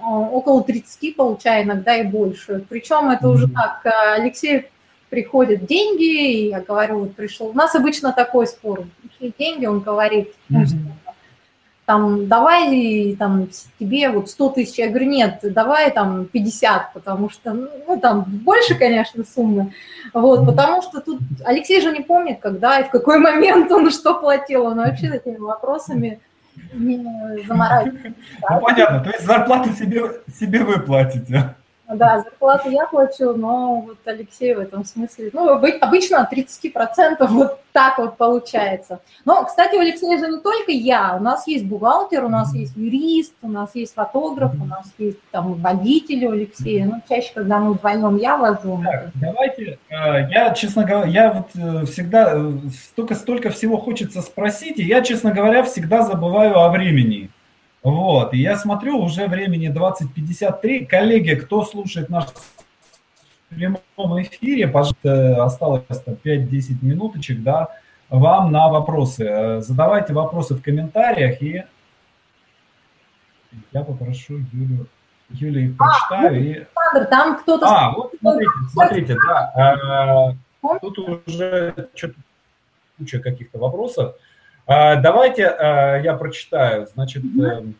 [0.00, 2.64] а, около 30 получаю, иногда и больше.
[2.68, 3.30] Причем это mm-hmm.
[3.30, 3.80] уже так,
[4.16, 4.66] Алексей
[5.10, 7.48] приходят деньги, и я говорю, вот пришел.
[7.48, 8.84] У нас обычно такой спор.
[9.02, 10.64] Пришли деньги, он говорит, ну,
[11.88, 13.48] там, давай там,
[13.80, 14.78] тебе вот 100 тысяч.
[14.78, 19.72] Я говорю, нет, давай там 50, потому что, ну, там больше, конечно, суммы.
[20.12, 24.20] Вот, потому что тут Алексей же не помнит, когда и в какой момент он что
[24.20, 24.66] платил.
[24.66, 26.20] Он вообще этими вопросами
[26.74, 27.02] не
[27.48, 28.12] заморачивается.
[28.50, 30.02] Ну, понятно, то есть зарплату себе,
[30.38, 31.54] себе вы платите.
[31.88, 35.48] Да, зарплату я плачу, но вот Алексей в этом смысле, ну,
[35.80, 39.00] обычно 30% вот так вот получается.
[39.24, 42.76] Но, кстати, у Алексея же не только я, у нас есть бухгалтер, у нас есть
[42.76, 47.58] юрист, у нас есть фотограф, у нас есть там водитель у Алексея, ну, чаще, когда
[47.58, 48.82] мы вдвоем я вожу.
[48.84, 52.52] Так, давайте, э, я, честно говоря, я вот э, всегда, э,
[52.92, 57.30] столько, столько всего хочется спросить, и я, честно говоря, всегда забываю о времени.
[57.82, 60.86] Вот, и я смотрю, уже времени 20.53.
[60.86, 67.68] Коллеги, кто слушает наш в прямом эфире, пожалуйста, осталось 5-10 минуточек, да,
[68.10, 69.24] вам на вопросы.
[69.24, 71.64] Э, задавайте вопросы в комментариях, и
[73.72, 74.86] я попрошу Юлю,
[75.30, 76.34] Юлю их прочитаю.
[76.34, 76.66] А, и...
[76.74, 77.66] Александр, там кто-то...
[77.66, 81.88] А, вот смотрите, смотрите, да, э, тут уже
[82.98, 84.16] куча каких-то вопросов.
[84.68, 86.86] А, давайте а, я прочитаю.
[86.86, 87.74] Значит, mm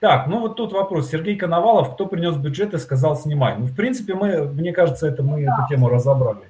[0.00, 1.10] так, ну вот тут вопрос.
[1.10, 3.54] Сергей Коновалов, кто принес бюджет и сказал снимай.
[3.56, 6.40] Ну, в принципе, мы, мне кажется, это мы эту тему разобрали.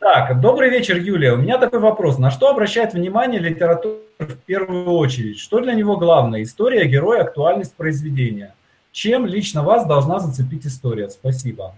[0.00, 1.34] Так, добрый вечер, Юлия.
[1.34, 2.18] У меня такой вопрос.
[2.18, 5.38] На что обращает внимание литература в первую очередь?
[5.38, 6.42] Что для него главное?
[6.42, 8.56] История, герой, актуальность произведения.
[8.90, 11.10] Чем лично вас должна зацепить история?
[11.10, 11.76] Спасибо.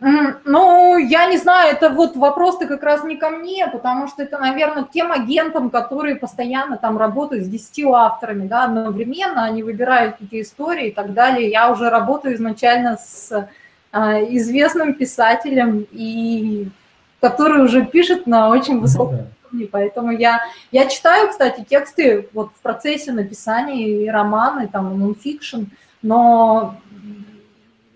[0.00, 4.38] Ну, я не знаю, это вот вопрос-то как раз не ко мне, потому что это,
[4.38, 10.16] наверное, к тем агентам, которые постоянно там работают с 10 авторами, да, одновременно, они выбирают
[10.20, 11.50] эти истории и так далее.
[11.50, 13.48] Я уже работаю изначально с
[13.90, 16.68] а, известным писателем, и
[17.20, 22.50] который уже пишет на очень ну высоком уровне, поэтому я, я читаю, кстати, тексты вот
[22.56, 25.64] в процессе написания и романы, там, нонфикшн,
[26.02, 26.76] но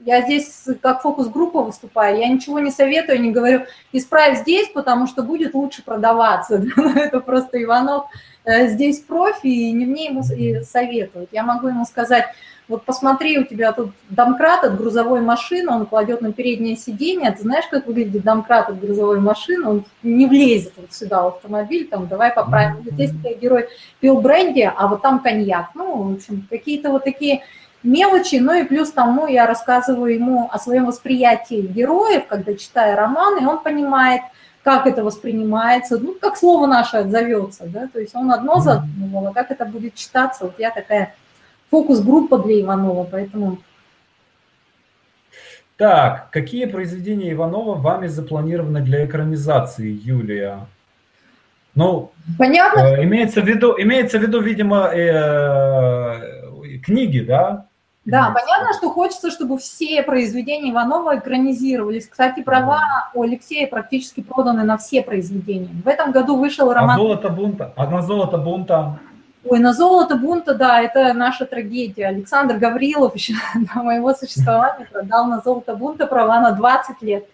[0.04, 5.22] я здесь как фокус-группа выступаю, я ничего не советую, не говорю, исправь здесь, потому что
[5.22, 6.62] будет лучше продаваться.
[6.96, 8.06] Это просто Иванов
[8.44, 10.22] э, здесь профи, и не мне ему
[10.64, 11.28] советовать.
[11.32, 12.26] Я могу ему сказать,
[12.68, 17.42] вот посмотри, у тебя тут домкрат от грузовой машины, он кладет на переднее сиденье, ты
[17.42, 22.06] знаешь, как выглядит домкрат от грузовой машины, он не влезет вот сюда в автомобиль, там,
[22.06, 22.82] давай поправим.
[22.82, 23.68] Вот здесь герой
[24.00, 25.70] пил бренди, а вот там коньяк.
[25.74, 27.42] Ну, в общем, какие-то вот такие
[27.82, 33.42] мелочи, ну и плюс тому я рассказываю ему о своем восприятии героев, когда читаю роман,
[33.42, 34.22] и он понимает,
[34.62, 39.32] как это воспринимается, ну, как слово наше отзовется, да, то есть он одно задумывал, а
[39.32, 41.14] как это будет читаться, вот я такая
[41.70, 43.58] фокус-группа для Иванова, поэтому...
[45.76, 50.66] Так, какие произведения Иванова вами запланированы для экранизации, Юлия?
[51.74, 52.80] Ну, Понятно.
[52.80, 57.66] Э, имеется в виду, имеется в виду, видимо, э, книги, да?
[58.04, 62.08] Да, понятно, что хочется, чтобы все произведения Иванова экранизировались.
[62.08, 62.80] Кстати, права
[63.14, 65.70] у Алексея практически проданы на все произведения.
[65.84, 66.90] В этом году вышел а роман...
[66.90, 67.72] А «Золото бунта»?
[67.76, 68.98] А на «Золото бунта»?
[69.44, 72.06] Ой, на золото бунта, да, это наша трагедия.
[72.06, 73.34] Александр Гаврилов еще
[73.74, 77.26] до моего существования продал на золото бунта права на 20 лет.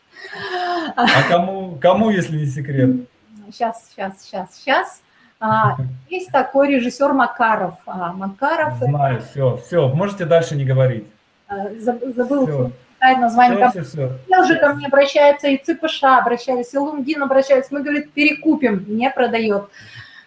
[0.97, 3.09] А кому, кому если не секрет?
[3.51, 5.03] Сейчас, сейчас, сейчас, сейчас.
[5.41, 5.77] А,
[6.09, 7.75] есть такой режиссер Макаров.
[7.87, 8.79] А, Макаров.
[8.79, 11.07] Знаю, все, все, можете дальше не говорить.
[11.47, 12.71] А, забыл все.
[13.01, 13.71] название.
[13.71, 14.41] Все, все, все.
[14.41, 17.73] уже ко мне обращаются, и ЦПШ обращались, и Лунгин обращается.
[17.73, 19.65] Мы, говорит, перекупим, не продает.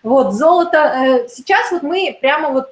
[0.01, 0.77] Вот, золото.
[0.77, 2.71] Э, сейчас вот мы прямо вот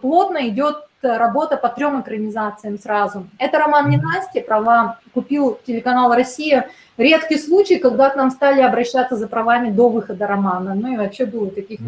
[0.00, 3.26] плотно идет работа по трем экранизациям сразу.
[3.38, 6.68] Это роман не Насти, права купил телеканал «Россия».
[6.96, 10.74] Редкий случай, когда к нам стали обращаться за правами до выхода романа.
[10.74, 11.80] Ну и вообще было таких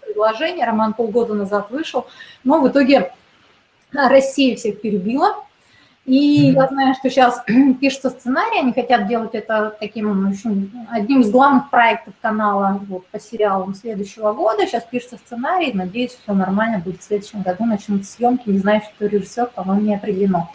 [0.00, 0.64] предложений.
[0.64, 2.06] Роман полгода назад вышел,
[2.44, 3.12] но в итоге
[3.92, 5.44] Россия всех перебила.
[6.10, 7.40] И я знаю, что сейчас
[7.80, 13.20] пишется сценарий, они хотят делать это таким общем, одним из главных проектов канала вот, по
[13.20, 14.66] сериалам следующего года.
[14.66, 19.06] Сейчас пишется сценарий, надеюсь, все нормально будет в следующем году, начнутся съемки, не знаю, что
[19.06, 20.50] режиссер, по-моему, не определено.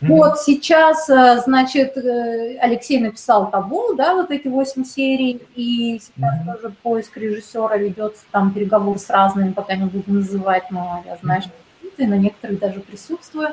[0.00, 6.40] Вот сейчас, э, значит, э, Алексей написал табу, да, вот эти восемь серий, и сейчас
[6.40, 6.54] mm-hmm.
[6.54, 11.42] тоже поиск режиссера ведется, там переговор с разными, пока не буду называть, но я знаю,
[11.42, 11.50] что
[11.98, 13.48] и на некоторых даже присутствую.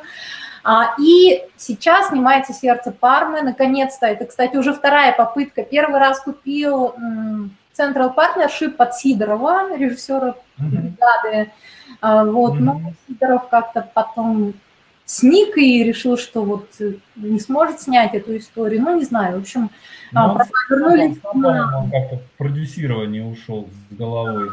[0.99, 3.41] И сейчас снимается «Сердце Пармы».
[3.41, 5.63] Наконец-то, это, кстати, уже вторая попытка.
[5.63, 6.93] Первый раз купил
[7.78, 11.51] Central Partnership под Сидорова, режиссера бригады.
[12.01, 12.32] Mm-hmm.
[12.32, 14.53] Вот, но Сидоров как-то потом
[15.05, 16.68] сник и решил, что вот
[17.15, 18.82] не сможет снять эту историю.
[18.82, 19.70] Ну, не знаю, в общем,
[20.11, 21.76] но права вернулись к нам.
[21.76, 24.49] Он как-то в продюсирование ушел с головой.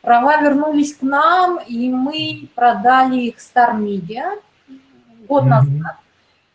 [0.00, 4.38] Права вернулись к нам, и мы продали их Star Media
[5.28, 5.96] год назад.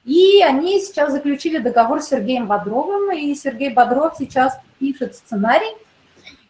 [0.06, 5.74] И они сейчас заключили договор с Сергеем Бодровым, и Сергей Бодров сейчас пишет сценарий.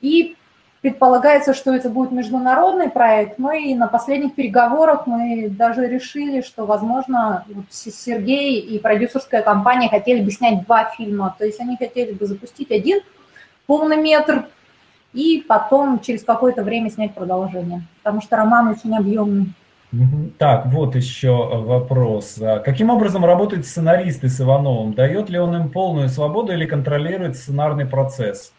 [0.02, 0.36] И
[0.82, 3.38] предполагается, что это будет международный проект.
[3.40, 9.88] Мы и на последних переговорах мы даже решили, что, возможно, вот Сергей и продюсерская компания
[9.88, 11.36] хотели бы снять два фильма.
[11.38, 13.00] То есть они хотели бы запустить один
[13.66, 14.48] полный метр
[15.14, 19.54] и потом через какое-то время снять продолжение, потому что роман очень объемный.
[20.40, 22.40] Так, вот еще вопрос.
[22.42, 24.94] А каким образом работают сценаристы с Ивановым?
[24.94, 28.52] Дает ли он им полную свободу или контролирует сценарный процесс?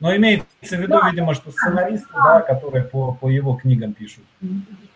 [0.00, 1.10] Но имеется в виду, да.
[1.10, 4.24] видимо, что сценаристы, да, которые по, по его книгам пишут.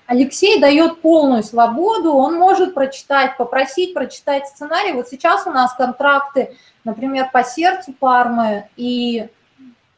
[0.07, 4.93] Алексей дает полную свободу, он может прочитать, попросить прочитать сценарий.
[4.93, 9.29] Вот сейчас у нас контракты, например, по сердцу Пармы и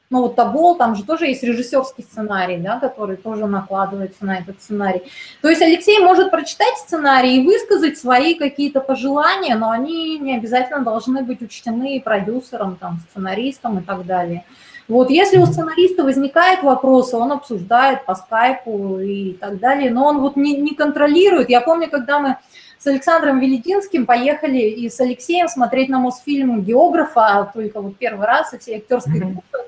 [0.09, 4.63] ну вот Табол, там же тоже есть режиссерский сценарий, да, который тоже накладывается на этот
[4.63, 5.03] сценарий.
[5.43, 10.85] То есть Алексей может прочитать сценарий и высказать свои какие-то пожелания, но они не обязательно
[10.85, 14.45] должны быть учтены продюсером, там, сценаристом и так далее.
[14.89, 20.21] Вот если у сценариста возникает вопрос, он обсуждает по скайпу и так далее, но он
[20.21, 21.51] вот не, не контролирует.
[21.51, 22.37] Я помню, когда мы
[22.79, 28.55] с Александром Велединским поехали и с Алексеем смотреть на Мосфильм «Географа», только вот первый раз,
[28.55, 29.59] и все актерской группы,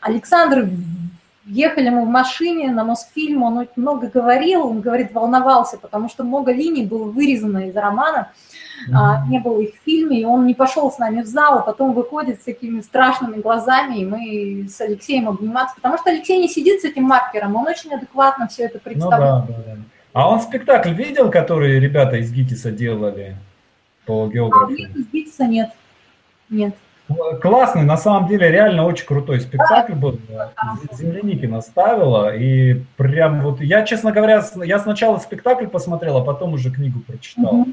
[0.00, 0.68] Александр,
[1.46, 6.24] ехали мы в машине на Мосфильм, он очень много говорил, он, говорит, волновался, потому что
[6.24, 8.30] много линий было вырезано из романа,
[8.88, 9.28] mm-hmm.
[9.28, 11.92] не было их в фильме, и он не пошел с нами в зал, а потом
[11.92, 16.80] выходит с такими страшными глазами, и мы с Алексеем обниматься, потому что Алексей не сидит
[16.80, 19.48] с этим маркером, он очень адекватно все это представляет.
[19.48, 19.82] Ну, да, да, да.
[20.12, 23.36] А он спектакль видел, который ребята из ГИТИСа делали
[24.06, 24.84] по географии?
[24.84, 25.70] А, нет, из ГИТИСа нет.
[26.48, 26.74] Нет.
[27.40, 30.18] Классный, на самом деле, реально очень крутой спектакль был.
[30.92, 36.70] Земляникина ставила, и прям вот, я, честно говоря, я сначала спектакль посмотрел, а потом уже
[36.70, 37.66] книгу прочитал.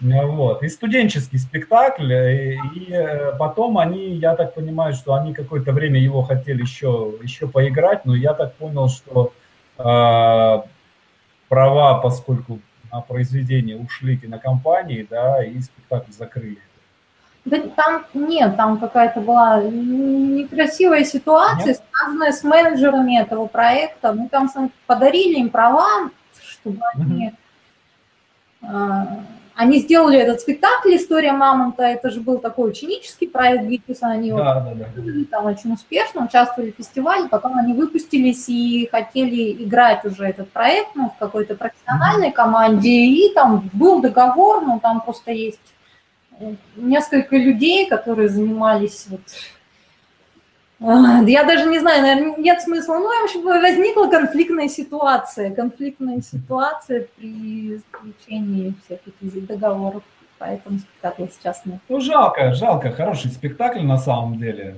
[0.00, 0.62] Вот.
[0.62, 5.98] И студенческий спектакль, и, и э, потом они, я так понимаю, что они какое-то время
[5.98, 9.32] его хотели еще, еще поиграть, но я так понял, что
[9.76, 10.62] э,
[11.48, 12.60] права, поскольку
[12.92, 16.58] на произведение ушли кинокомпании, да, и спектакль закрыли.
[17.44, 21.82] Да там нет, там какая-то была некрасивая ситуация, нет?
[21.90, 24.12] связанная с менеджерами этого проекта.
[24.12, 24.50] Мы там
[24.86, 26.10] подарили им права,
[26.42, 27.32] чтобы они...
[28.60, 29.22] Mm-hmm.
[29.54, 34.60] Они сделали этот спектакль «История мамонта», это же был такой ученический проект Гипписа, они да,
[34.60, 35.12] да, да.
[35.28, 40.94] там очень успешно, участвовали в фестивале, потом они выпустились и хотели играть уже этот проект
[40.94, 45.58] ну, в какой-то профессиональной команде, и там был договор, ну там просто есть
[46.76, 49.20] несколько людей, которые занимались вот
[50.80, 52.94] я даже не знаю, наверное, нет смысла.
[52.94, 55.52] Ну, в общем, возникла конфликтная ситуация.
[55.52, 60.04] Конфликтная ситуация при заключении всех этих договоров.
[60.38, 61.80] Поэтому спектакля сейчас нет.
[61.88, 62.92] Ну, жалко, жалко.
[62.92, 64.76] Хороший спектакль на самом деле.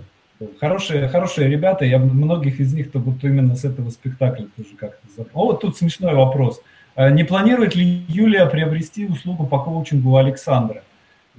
[0.59, 1.85] Хорошие, хорошие ребята.
[1.85, 5.27] Я многих из них-то вот именно с этого спектакля тоже как-то...
[5.35, 6.63] О, вот тут смешной вопрос.
[6.97, 10.83] Э, не планирует ли Юлия приобрести услугу по коучингу Александра?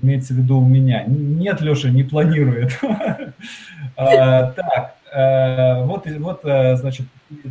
[0.02, 1.04] Имеется в виду у меня.
[1.06, 2.80] Нет, Леша, не планирует.
[3.98, 7.06] А, так, э, вот, вот, э, значит,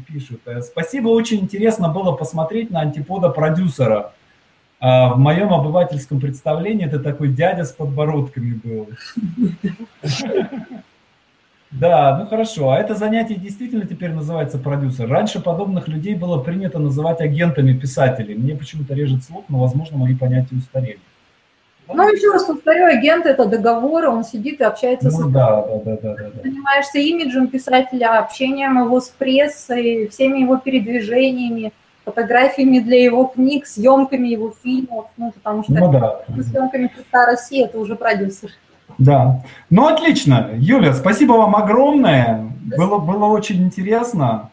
[0.09, 0.41] пишут.
[0.63, 4.13] Спасибо, очень интересно было посмотреть на антипода продюсера.
[4.81, 8.89] А, в моем обывательском представлении это такой дядя с подбородками был.
[11.71, 12.71] Да, ну хорошо.
[12.71, 15.09] А это занятие действительно теперь называется продюсер.
[15.09, 18.35] Раньше подобных людей было принято называть агентами писателей.
[18.35, 20.99] Мне почему-то режет слух, но, возможно, мои понятия устарели.
[21.95, 25.33] Ну, еще раз повторю, агент– это договор, он сидит и общается ну, с...
[25.33, 26.43] Да, да, да, да, да.
[26.43, 31.73] Занимаешься имиджем писателя, общением его с прессой, всеми его передвижениями,
[32.05, 36.43] фотографиями для его книг, съемками его фильмов, ну, потому что ну, да.
[36.43, 38.51] съемками «Креста России»– это уже продюсер.
[38.99, 39.43] Да.
[39.71, 40.51] Ну, отлично.
[40.55, 42.51] Юля, спасибо вам огромное.
[42.77, 44.51] Было, было очень интересно.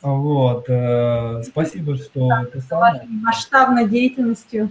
[0.00, 0.64] Вот.
[0.68, 4.70] Э, спасибо, что да, масштабной деятельностью.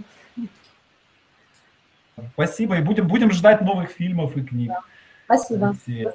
[2.34, 4.68] Спасибо, и будем, будем ждать новых фильмов и книг.
[4.68, 4.80] Да.
[5.24, 5.74] Спасибо.
[5.74, 6.12] Все.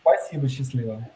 [0.00, 1.08] Спасибо, счастливо.